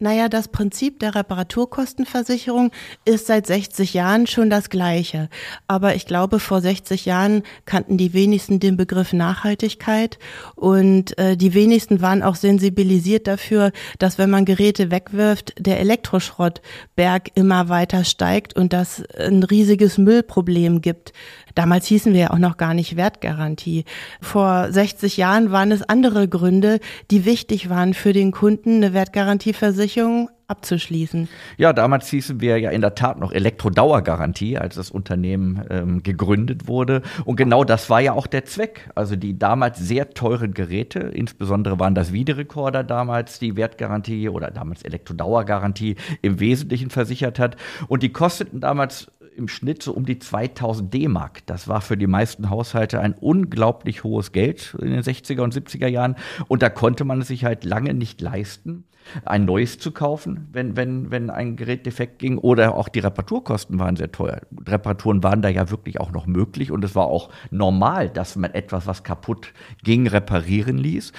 Naja, 0.02 0.30
das 0.30 0.48
Prinzip 0.48 1.02
der 1.02 1.14
Reparaturkostenversicherung 1.14 2.72
ist 3.04 3.28
seit 3.28 3.46
60 3.46 3.94
Jahren 3.94 4.28
schon 4.28 4.50
das 4.50 4.70
gleiche. 4.70 5.28
Aber 5.68 5.94
ich 5.94 6.06
glaube, 6.06 6.40
vor 6.40 6.62
60 6.62 7.06
Jahren 7.06 7.44
kannten 7.66 7.98
die 7.98 8.14
wenigsten 8.14 8.62
den 8.62 8.78
Begriff 8.78 9.12
Nachhaltigkeit 9.12 10.18
und 10.56 11.18
äh, 11.18 11.36
die 11.36 11.54
wenigsten 11.54 12.00
waren 12.00 12.24
auch 12.24 12.36
sensibilisiert 12.36 13.28
dafür, 13.28 13.74
dass 13.98 14.18
wenn 14.18 14.30
man 14.30 14.46
Geräte 14.46 14.90
wegwirft, 14.90 15.54
der 15.60 15.82
Elektroschrottberg 15.82 17.32
immer 17.36 17.68
weiter 17.68 18.06
steigt 18.06 18.56
und 18.56 18.72
das 18.72 19.04
ein 19.18 19.44
riesiges 19.44 19.98
Müllproblem 19.98 20.80
gibt. 20.80 21.12
Damals 21.56 21.88
hießen 21.88 22.14
wir 22.14 22.20
ja 22.20 22.30
auch 22.32 22.38
noch 22.38 22.58
gar 22.58 22.74
nicht 22.74 22.96
Wertgarantie. 22.96 23.86
Vor 24.22 24.72
60 24.72 25.18
Jahren 25.18 25.52
waren 25.52 25.72
es 25.72 25.82
andere 25.82 26.28
Gründe, 26.28 26.80
die 27.12 27.26
wichtig 27.26 27.70
waren 27.70 27.94
für 27.94 28.14
den 28.14 28.32
Kunden, 28.32 28.78
eine 28.78 28.94
Wertgarantieversicherung 28.94 30.30
abzuschließen. 30.50 31.30
Ja, 31.58 31.74
damals 31.74 32.10
hießen 32.10 32.42
wir 32.42 32.58
ja 32.58 32.72
in 32.72 32.82
der 32.82 32.96
Tat 32.96 33.20
noch 33.20 33.32
Elektrodauergarantie, 33.32 34.58
als 34.58 34.76
das 34.76 34.90
Unternehmen 34.90 35.64
ähm, 35.70 36.04
gegründet 36.04 36.68
wurde. 36.68 37.04
Und 37.26 37.36
genau 37.36 37.64
das 37.64 37.90
war 37.90 38.00
ja 38.00 38.14
auch 38.14 38.26
der 38.28 38.46
Zweck. 38.46 38.90
Also 38.96 39.16
die 39.16 39.38
damals 39.38 39.78
sehr 39.78 40.10
teuren 40.10 40.54
Geräte, 40.54 41.00
insbesondere 41.00 41.80
waren 41.80 41.94
das 41.94 42.12
Videorekorder 42.12 42.84
damals, 42.84 43.38
die 43.40 43.56
Wertgarantie 43.56 44.28
oder 44.30 44.50
damals 44.50 44.82
Elektrodauergarantie 44.82 45.96
im 46.22 46.40
Wesentlichen 46.40 46.90
versichert 46.90 47.38
hat. 47.38 47.56
Und 47.88 48.02
die 48.02 48.12
kosteten 48.12 48.60
damals 48.60 49.12
im 49.40 49.48
Schnitt 49.48 49.82
so 49.82 49.94
um 49.94 50.06
die 50.06 50.20
2000 50.20 50.94
D-Mark. 50.94 51.46
Das 51.48 51.68
war 51.68 51.82
für 51.82 51.98
die 51.98 52.08
meisten 52.08 52.50
Haushalte 52.50 53.00
ein 53.00 53.14
unglaublich 53.14 54.04
hohes 54.04 54.32
Geld 54.32 54.76
in 54.80 54.92
den 54.92 55.02
60er 55.02 55.42
und 55.42 55.56
70er 55.56 55.88
Jahren. 55.88 56.16
Und 56.48 56.62
da 56.62 56.70
konnte 56.70 57.06
man 57.06 57.22
es 57.22 57.30
sich 57.30 57.46
halt 57.46 57.64
lange 57.64 57.94
nicht 57.94 58.22
leisten, 58.22 58.84
ein 59.26 59.46
neues 59.46 59.80
zu 59.80 59.92
kaufen, 59.92 60.48
wenn, 60.52 60.76
wenn, 60.76 61.10
wenn 61.10 61.30
ein 61.30 61.56
Gerät 61.56 61.86
defekt 61.86 62.20
ging. 62.20 62.38
Oder 62.38 62.76
auch 62.76 62.90
die 62.90 63.00
Reparaturkosten 63.00 63.80
waren 63.80 63.96
sehr 63.96 64.12
teuer. 64.12 64.42
Reparaturen 64.68 65.24
waren 65.24 65.42
da 65.42 65.50
ja 65.50 65.72
wirklich 65.72 66.00
auch 66.00 66.12
noch 66.12 66.28
möglich 66.28 66.72
und 66.72 66.84
es 66.84 66.96
war 66.96 67.08
auch 67.08 67.30
normal, 67.50 68.10
dass 68.10 68.36
man 68.36 68.54
etwas, 68.54 68.86
was 68.86 69.04
kaputt 69.04 69.54
ging, 69.84 70.08
reparieren 70.08 70.78
ließ. 70.78 71.14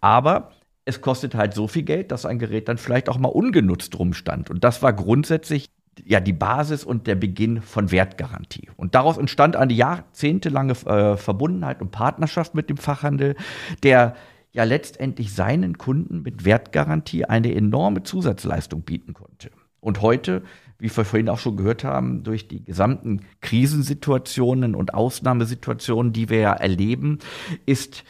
Aber 0.00 0.50
es 0.86 1.00
kostet 1.00 1.34
halt 1.34 1.52
so 1.52 1.66
viel 1.66 1.82
Geld, 1.82 2.12
dass 2.12 2.24
ein 2.24 2.38
Gerät 2.38 2.68
dann 2.68 2.78
vielleicht 2.78 3.08
auch 3.08 3.18
mal 3.18 3.28
ungenutzt 3.28 3.98
rumstand. 3.98 4.50
Und 4.50 4.62
das 4.62 4.82
war 4.82 4.92
grundsätzlich 4.92 5.68
ja 6.04 6.20
die 6.20 6.32
Basis 6.32 6.84
und 6.84 7.06
der 7.06 7.14
Beginn 7.14 7.62
von 7.62 7.90
Wertgarantie. 7.90 8.68
Und 8.76 8.94
daraus 8.94 9.16
entstand 9.16 9.56
eine 9.56 9.72
jahrzehntelange 9.72 10.72
äh, 10.86 11.16
Verbundenheit 11.16 11.80
und 11.80 11.90
Partnerschaft 11.90 12.54
mit 12.54 12.68
dem 12.68 12.76
Fachhandel, 12.76 13.36
der 13.82 14.14
ja 14.52 14.64
letztendlich 14.64 15.34
seinen 15.34 15.78
Kunden 15.78 16.22
mit 16.22 16.44
Wertgarantie 16.44 17.24
eine 17.24 17.54
enorme 17.54 18.02
Zusatzleistung 18.02 18.82
bieten 18.82 19.12
konnte. 19.12 19.50
Und 19.80 20.00
heute, 20.00 20.42
wie 20.78 20.94
wir 20.94 21.04
vorhin 21.04 21.28
auch 21.28 21.38
schon 21.38 21.56
gehört 21.56 21.84
haben, 21.84 22.24
durch 22.24 22.48
die 22.48 22.64
gesamten 22.64 23.20
Krisensituationen 23.40 24.74
und 24.74 24.94
Ausnahmesituationen, 24.94 26.12
die 26.12 26.28
wir 26.28 26.38
ja 26.40 26.52
erleben, 26.52 27.18
ist 27.66 28.04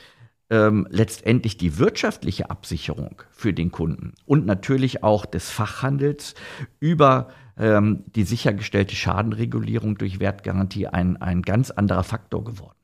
ähm, 0.49 0.87
letztendlich 0.91 1.57
die 1.57 1.79
wirtschaftliche 1.79 2.51
Absicherung 2.51 3.23
für 3.31 3.53
den 3.53 3.73
Kunden 3.73 4.15
und 4.25 4.47
natürlich 4.47 5.03
auch 5.03 5.27
des 5.27 5.51
Fachhandels 5.51 6.35
über 6.79 7.29
ähm, 7.59 8.05
die 8.07 8.25
sichergestellte 8.25 8.95
Schadenregulierung 8.95 9.97
durch 9.99 10.21
Wertgarantie 10.21 10.87
ein, 10.89 11.17
ein 11.17 11.43
ganz 11.43 11.71
anderer 11.71 12.05
Faktor 12.05 12.45
geworden. 12.45 12.77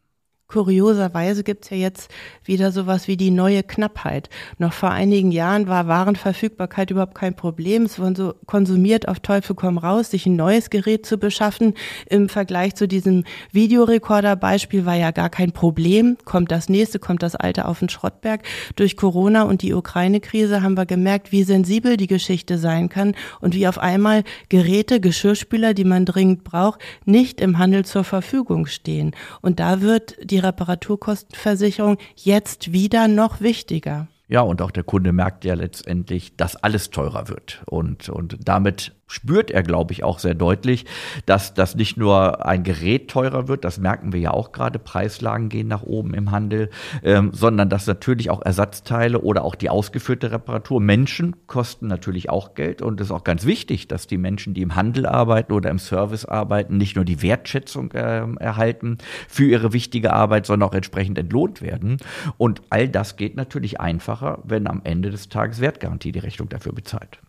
Kurioserweise 0.52 1.44
gibt's 1.44 1.70
ja 1.70 1.78
jetzt 1.78 2.10
wieder 2.44 2.72
sowas 2.72 3.08
wie 3.08 3.16
die 3.16 3.30
neue 3.30 3.62
Knappheit. 3.62 4.28
Noch 4.58 4.74
vor 4.74 4.90
einigen 4.90 5.32
Jahren 5.32 5.66
war 5.66 5.86
Warenverfügbarkeit 5.86 6.90
überhaupt 6.90 7.14
kein 7.14 7.34
Problem. 7.34 7.84
Es 7.84 7.98
wurde 7.98 8.16
so 8.16 8.34
konsumiert 8.44 9.08
auf 9.08 9.20
Teufel 9.20 9.56
komm 9.56 9.78
raus, 9.78 10.10
sich 10.10 10.26
ein 10.26 10.36
neues 10.36 10.68
Gerät 10.68 11.06
zu 11.06 11.16
beschaffen. 11.16 11.72
Im 12.06 12.28
Vergleich 12.28 12.74
zu 12.74 12.86
diesem 12.86 13.24
Videorekorder-Beispiel 13.52 14.84
war 14.84 14.94
ja 14.94 15.10
gar 15.10 15.30
kein 15.30 15.52
Problem. 15.52 16.18
Kommt 16.26 16.52
das 16.52 16.68
nächste, 16.68 16.98
kommt 16.98 17.22
das 17.22 17.34
alte 17.34 17.66
auf 17.66 17.78
den 17.78 17.88
Schrottberg. 17.88 18.42
Durch 18.76 18.98
Corona 18.98 19.44
und 19.44 19.62
die 19.62 19.72
Ukraine-Krise 19.72 20.62
haben 20.62 20.76
wir 20.76 20.84
gemerkt, 20.84 21.32
wie 21.32 21.44
sensibel 21.44 21.96
die 21.96 22.08
Geschichte 22.08 22.58
sein 22.58 22.90
kann 22.90 23.14
und 23.40 23.54
wie 23.54 23.66
auf 23.66 23.78
einmal 23.78 24.22
Geräte, 24.50 25.00
Geschirrspüler, 25.00 25.72
die 25.72 25.84
man 25.84 26.04
dringend 26.04 26.44
braucht, 26.44 26.80
nicht 27.06 27.40
im 27.40 27.56
Handel 27.56 27.86
zur 27.86 28.04
Verfügung 28.04 28.66
stehen. 28.66 29.12
Und 29.40 29.58
da 29.58 29.80
wird 29.80 30.16
die 30.22 30.41
Reparaturkostenversicherung 30.42 31.98
jetzt 32.16 32.72
wieder 32.72 33.08
noch 33.08 33.40
wichtiger. 33.40 34.08
Ja, 34.28 34.40
und 34.40 34.62
auch 34.62 34.70
der 34.70 34.84
Kunde 34.84 35.12
merkt 35.12 35.44
ja 35.44 35.52
letztendlich, 35.54 36.36
dass 36.36 36.56
alles 36.56 36.90
teurer 36.90 37.28
wird. 37.28 37.62
Und, 37.66 38.08
und 38.08 38.38
damit 38.42 38.94
spürt 39.12 39.50
er, 39.50 39.62
glaube 39.62 39.92
ich, 39.92 40.04
auch 40.04 40.18
sehr 40.18 40.34
deutlich, 40.34 40.86
dass 41.26 41.52
das 41.52 41.74
nicht 41.74 41.98
nur 41.98 42.46
ein 42.46 42.62
Gerät 42.62 43.08
teurer 43.08 43.46
wird, 43.46 43.64
das 43.64 43.78
merken 43.78 44.12
wir 44.12 44.20
ja 44.20 44.30
auch 44.30 44.52
gerade, 44.52 44.78
Preislagen 44.78 45.50
gehen 45.50 45.68
nach 45.68 45.82
oben 45.82 46.14
im 46.14 46.30
Handel, 46.30 46.70
ähm, 47.02 47.30
sondern 47.32 47.68
dass 47.68 47.86
natürlich 47.86 48.30
auch 48.30 48.40
Ersatzteile 48.42 49.20
oder 49.20 49.44
auch 49.44 49.54
die 49.54 49.68
ausgeführte 49.68 50.32
Reparatur, 50.32 50.80
Menschen 50.80 51.36
kosten 51.46 51.88
natürlich 51.88 52.30
auch 52.30 52.54
Geld 52.54 52.80
und 52.80 53.00
es 53.00 53.08
ist 53.08 53.10
auch 53.12 53.24
ganz 53.24 53.44
wichtig, 53.44 53.86
dass 53.86 54.06
die 54.06 54.16
Menschen, 54.16 54.54
die 54.54 54.62
im 54.62 54.76
Handel 54.76 55.04
arbeiten 55.04 55.52
oder 55.52 55.70
im 55.70 55.78
Service 55.78 56.24
arbeiten, 56.24 56.78
nicht 56.78 56.96
nur 56.96 57.04
die 57.04 57.20
Wertschätzung 57.20 57.92
äh, 57.92 58.26
erhalten 58.40 58.96
für 59.28 59.44
ihre 59.44 59.74
wichtige 59.74 60.14
Arbeit, 60.14 60.46
sondern 60.46 60.70
auch 60.70 60.74
entsprechend 60.74 61.18
entlohnt 61.18 61.60
werden. 61.60 61.98
Und 62.38 62.62
all 62.70 62.88
das 62.88 63.16
geht 63.16 63.36
natürlich 63.36 63.78
einfacher, 63.78 64.38
wenn 64.44 64.66
am 64.66 64.80
Ende 64.84 65.10
des 65.10 65.28
Tages 65.28 65.60
Wertgarantie 65.60 66.12
die 66.12 66.18
Rechnung 66.18 66.48
dafür 66.48 66.72
bezahlt. 66.72 67.20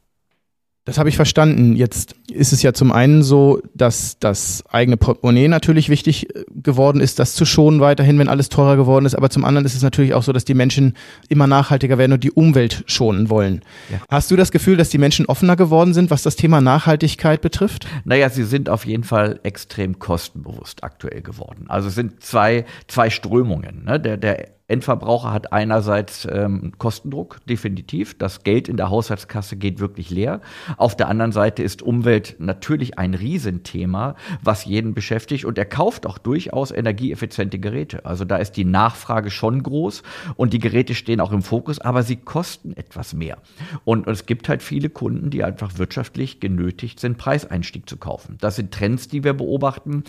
Das 0.86 0.98
habe 0.98 1.08
ich 1.08 1.16
verstanden. 1.16 1.78
Jetzt 1.78 2.16
ist 2.30 2.52
es 2.52 2.62
ja 2.62 2.74
zum 2.74 2.92
einen 2.92 3.24
so, 3.24 3.62
dass 3.74 4.20
das 4.20 4.66
eigene 4.70 4.98
Portemonnaie 4.98 5.48
natürlich 5.48 5.88
wichtig 5.88 6.36
äh, 6.36 6.44
geworden 6.54 7.00
ist, 7.00 7.20
das 7.20 7.36
zu 7.36 7.46
schonen 7.46 7.80
weiterhin, 7.80 8.20
wenn 8.20 8.28
alles 8.28 8.50
teurer 8.50 8.76
geworden 8.76 9.06
ist. 9.06 9.16
Aber 9.16 9.30
zum 9.30 9.46
anderen 9.46 9.66
ist 9.66 9.76
es 9.76 9.82
natürlich 9.82 10.14
auch 10.14 10.24
so, 10.24 10.34
dass 10.34 10.44
die 10.44 10.54
Menschen 10.54 10.96
immer 11.30 11.48
nachhaltiger 11.48 11.98
werden 11.98 12.12
und 12.12 12.24
die 12.26 12.32
Umwelt 12.32 12.84
schonen 12.86 13.30
wollen. 13.30 13.62
Ja. 13.90 14.02
Hast 14.10 14.30
du 14.30 14.36
das 14.36 14.52
Gefühl, 14.52 14.76
dass 14.76 14.90
die 14.90 14.98
Menschen 14.98 15.26
offener 15.26 15.56
geworden 15.56 15.94
sind, 15.94 16.12
was 16.12 16.22
das 16.22 16.36
Thema 16.36 16.60
Nachhaltigkeit 16.60 17.40
betrifft? 17.40 17.88
Naja, 18.04 18.30
sie 18.30 18.44
sind 18.44 18.68
auf 18.68 18.86
jeden 18.86 19.06
Fall 19.06 19.40
extrem 19.44 20.00
kostenbewusst 20.00 20.84
aktuell 20.84 21.22
geworden. 21.22 21.66
Also 21.70 21.88
es 21.88 21.96
sind 21.96 22.22
zwei, 22.22 22.66
zwei 22.88 23.10
Strömungen. 23.10 23.86
Ne? 23.86 24.02
Der, 24.02 24.18
der 24.18 24.50
Endverbraucher 24.74 25.32
hat 25.32 25.54
einerseits 25.54 26.28
ähm, 26.30 26.74
Kostendruck, 26.80 27.40
definitiv. 27.46 28.18
Das 28.18 28.44
Geld 28.44 28.68
in 28.68 28.76
der 28.76 28.90
Haushaltskasse 28.90 29.56
geht 29.56 29.80
wirklich 29.80 30.10
leer. 30.10 30.42
Auf 30.78 30.98
der 30.98 31.08
anderen 31.08 31.32
Seite 31.32 31.62
ist 31.62 31.84
Umwelt 31.84 32.36
natürlich 32.40 32.98
ein 32.98 33.14
Riesenthema, 33.14 34.16
was 34.42 34.66
jeden 34.66 34.94
beschäftigt. 34.94 35.46
Und 35.46 35.58
er 35.58 35.66
kauft 35.66 36.08
auch 36.08 36.18
durchaus 36.18 36.72
energieeffiziente 36.72 37.60
Geräte. 37.60 38.06
Also 38.06 38.26
da 38.26 38.38
ist 38.38 38.58
die 38.58 38.66
Nachfrage 38.66 39.30
schon 39.30 39.62
groß 39.62 40.02
und 40.36 40.54
die 40.54 40.60
Geräte 40.60 40.96
stehen 40.96 41.22
auch 41.22 41.32
im 41.32 41.44
Fokus, 41.44 41.80
aber 41.80 42.02
sie 42.02 42.16
kosten 42.16 42.74
etwas 42.76 43.14
mehr. 43.14 43.38
Und, 43.86 44.08
und 44.08 44.14
es 44.14 44.26
gibt 44.26 44.50
halt 44.50 44.64
viele 44.64 44.90
Kunden, 44.90 45.30
die 45.30 45.44
einfach 45.44 45.78
wirtschaftlich 45.78 46.40
genötigt 46.40 47.00
sind, 47.00 47.18
Preiseinstieg 47.18 47.88
zu 47.88 47.98
kaufen. 47.98 48.38
Das 48.42 48.56
sind 48.56 48.74
Trends, 48.74 49.08
die 49.08 49.24
wir 49.24 49.34
beobachten. 49.34 50.04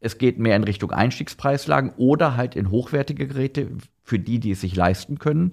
Es 0.00 0.18
geht 0.18 0.38
mehr 0.38 0.54
in 0.54 0.64
Richtung 0.64 0.92
Einstiegspreislagen 0.92 1.92
oder 1.96 2.36
halt 2.36 2.54
in 2.54 2.70
hochwertige 2.70 3.26
Geräte 3.26 3.70
für 4.06 4.20
die, 4.20 4.38
die 4.38 4.52
es 4.52 4.60
sich 4.60 4.76
leisten 4.76 5.18
können. 5.18 5.50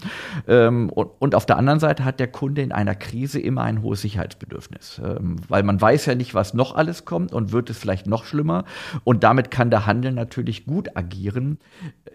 Ähm, 0.48 0.90
und, 0.92 1.34
auf 1.34 1.48
der 1.48 1.58
anderen 1.58 1.80
Seite 1.80 2.06
hat 2.06 2.20
der 2.20 2.28
Kunde 2.28 2.62
in 2.62 2.72
einer 2.72 2.94
Krise 2.94 3.40
immer 3.40 3.64
ein 3.64 3.82
hohes 3.82 4.02
Sicherheitsbedürfnis, 4.02 5.02
ähm, 5.04 5.38
weil 5.48 5.64
man 5.64 5.82
weiß 5.82 6.06
ja 6.06 6.14
nicht, 6.14 6.36
was 6.36 6.54
noch 6.54 6.76
alles 6.76 7.04
kommt 7.04 7.34
und 7.34 7.52
wird 7.52 7.72
es 7.72 7.80
vielleicht 7.80 8.06
noch 8.06 8.26
schlimmer. 8.26 8.66
Und 9.04 9.24
damit 9.24 9.50
kann 9.50 9.72
der 9.72 9.88
Handel 9.88 10.12
natürlich 10.12 10.68
gut 10.68 10.96
agieren, 10.96 11.58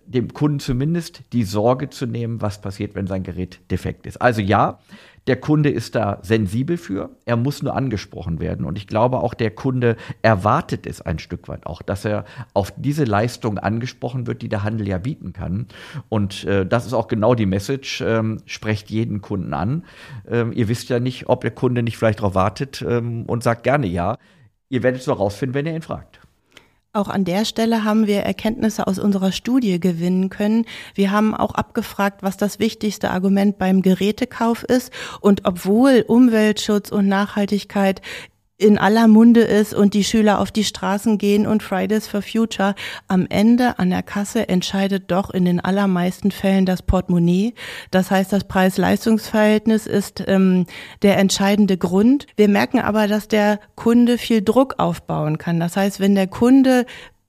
dem 0.07 0.33
Kunden 0.33 0.61
zumindest 0.61 1.25
die 1.33 1.43
Sorge 1.43 1.91
zu 1.91 2.07
nehmen, 2.07 2.41
was 2.41 2.61
passiert, 2.61 2.95
wenn 2.95 3.09
sein 3.09 3.25
Gerät 3.25 3.59
defekt 3.73 4.07
ist. 4.07 4.23
Also 4.23 4.41
ja, 4.41 4.79
der 5.27 5.37
Kunde 5.37 5.71
ist 5.71 5.95
da 5.95 6.19
sensibel 6.23 6.77
für. 6.77 7.11
Er 7.25 7.37
muss 7.37 7.63
nur 7.63 7.75
angesprochen 7.75 8.41
werden. 8.41 8.65
Und 8.65 8.79
ich 8.79 8.87
glaube 8.87 9.19
auch, 9.19 9.35
der 9.35 9.51
Kunde 9.51 9.97
erwartet 10.23 10.87
es 10.87 11.01
ein 11.01 11.19
Stück 11.19 11.49
weit 11.49 11.67
auch, 11.67 11.83
dass 11.83 12.05
er 12.05 12.25
auf 12.55 12.73
diese 12.77 13.05
Leistung 13.05 13.59
angesprochen 13.59 14.27
wird, 14.27 14.43
die 14.43 14.49
der 14.49 14.63
Handel 14.63 14.89
ja 14.89 14.99
bieten 14.99 15.33
kann. 15.33 15.67
Und 16.09 16.45
äh, 16.45 16.67
das 16.67 16.87
ist 16.87 16.93
auch 16.93 17.09
genau 17.09 17.35
die 17.35 17.47
Message. 17.47 18.01
Ähm, 18.01 18.41
sprecht 18.47 18.91
jeden 18.91 19.21
Kunden 19.21 19.55
an. 19.55 19.85
Ähm, 20.29 20.53
ihr 20.53 20.69
wisst 20.69 20.89
ja 20.89 21.01
nicht, 21.01 21.29
ob 21.29 21.41
der 21.43 21.51
Kunde 21.51 21.83
nicht 21.83 21.99
vielleicht 21.99 22.21
darauf 22.21 22.35
wartet 22.35 22.85
ähm, 22.87 23.25
und 23.27 23.43
sagt 23.43 23.65
gerne 23.65 23.87
ja. 23.87 24.17
Ihr 24.71 24.83
werdet 24.83 25.01
es 25.01 25.07
nur 25.07 25.17
rausfinden, 25.17 25.55
wenn 25.55 25.67
ihr 25.67 25.75
ihn 25.75 25.83
fragt. 25.83 26.18
Auch 26.95 27.09
an 27.09 27.25
der 27.25 27.45
Stelle 27.45 27.85
haben 27.85 28.07
wir 28.07 28.21
Erkenntnisse 28.21 28.87
aus 28.87 28.99
unserer 28.99 29.31
Studie 29.31 29.79
gewinnen 29.79 30.31
können. 30.31 30.65
Wir 30.95 31.11
haben 31.11 31.35
auch 31.35 31.55
abgefragt, 31.55 32.23
was 32.23 32.39
das 32.39 32.59
wichtigste 32.61 33.11
Argument 33.11 33.59
beim 33.59 33.83
Gerätekauf 33.83 34.63
ist. 34.63 34.91
Und 35.21 35.43
obwohl 35.45 36.05
Umweltschutz 36.09 36.91
und 36.91 37.07
Nachhaltigkeit 37.07 38.01
in 38.59 38.77
aller 38.77 39.07
Munde 39.07 39.41
ist 39.41 39.73
und 39.73 39.95
die 39.95 40.03
Schüler 40.03 40.41
auf 40.41 40.51
die 40.51 40.65
Straßen 40.65 41.17
gehen 41.17 41.47
und 41.47 41.63
Fridays 41.63 42.09
for 42.09 42.23
Future. 42.23 42.75
Am 43.07 43.27
Ende 43.31 43.79
an 43.79 43.91
der 43.91 44.03
Kasse 44.03 44.49
entscheidet 44.49 45.11
doch 45.13 45.31
in 45.31 45.45
den 45.45 45.61
allermeisten 45.61 46.33
Fällen 46.33 46.67
das 46.67 46.83
Portemonnaie. 46.83 47.55
Das 47.93 48.11
heißt, 48.11 48.33
das 48.33 48.45
Preis-Leistungs-Verhältnis 48.45 49.87
ist 49.87 50.25
ähm, 50.27 50.67
der 51.03 51.19
entscheidende 51.19 51.79
Grund. 51.79 52.27
Wir 52.37 52.49
merken 52.49 52.81
aber, 52.81 53.07
dass 53.07 53.29
der 53.29 53.61
Kunde 53.77 54.19
viel 54.19 54.43
Druck 54.43 54.75
aufbauen 54.79 55.39
kann. 55.39 55.61
Das 55.61 55.77
heißt, 55.77 56.01
wenn 56.01 56.17
der 56.17 56.27
Kunde 56.27 56.85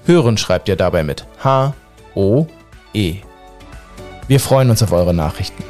Hören 0.04 0.38
schreibt 0.38 0.68
ihr 0.68 0.76
dabei 0.76 1.02
mit 1.02 1.26
H 1.42 1.74
O 2.14 2.46
E. 2.94 3.16
Wir 4.28 4.38
freuen 4.38 4.70
uns 4.70 4.84
auf 4.84 4.92
eure 4.92 5.12
Nachrichten. 5.12 5.64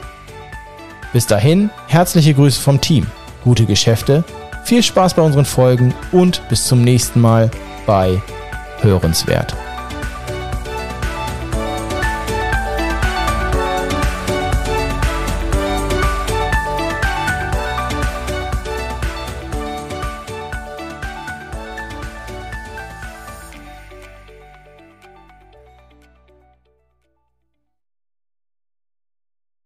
Bis 1.15 1.27
dahin, 1.27 1.71
herzliche 1.87 2.35
Grüße 2.35 2.61
vom 2.61 2.83
Team, 2.83 3.07
gute 3.43 3.65
Geschäfte, 3.65 4.23
viel 4.65 4.83
Spaß 4.83 5.15
bei 5.15 5.23
unseren 5.23 5.47
Folgen 5.47 5.95
und 6.13 6.47
bis 6.51 6.67
zum 6.67 6.83
nächsten 6.83 7.23
Mal 7.23 7.51
bei 7.87 8.21
Hörenswert. 8.81 9.55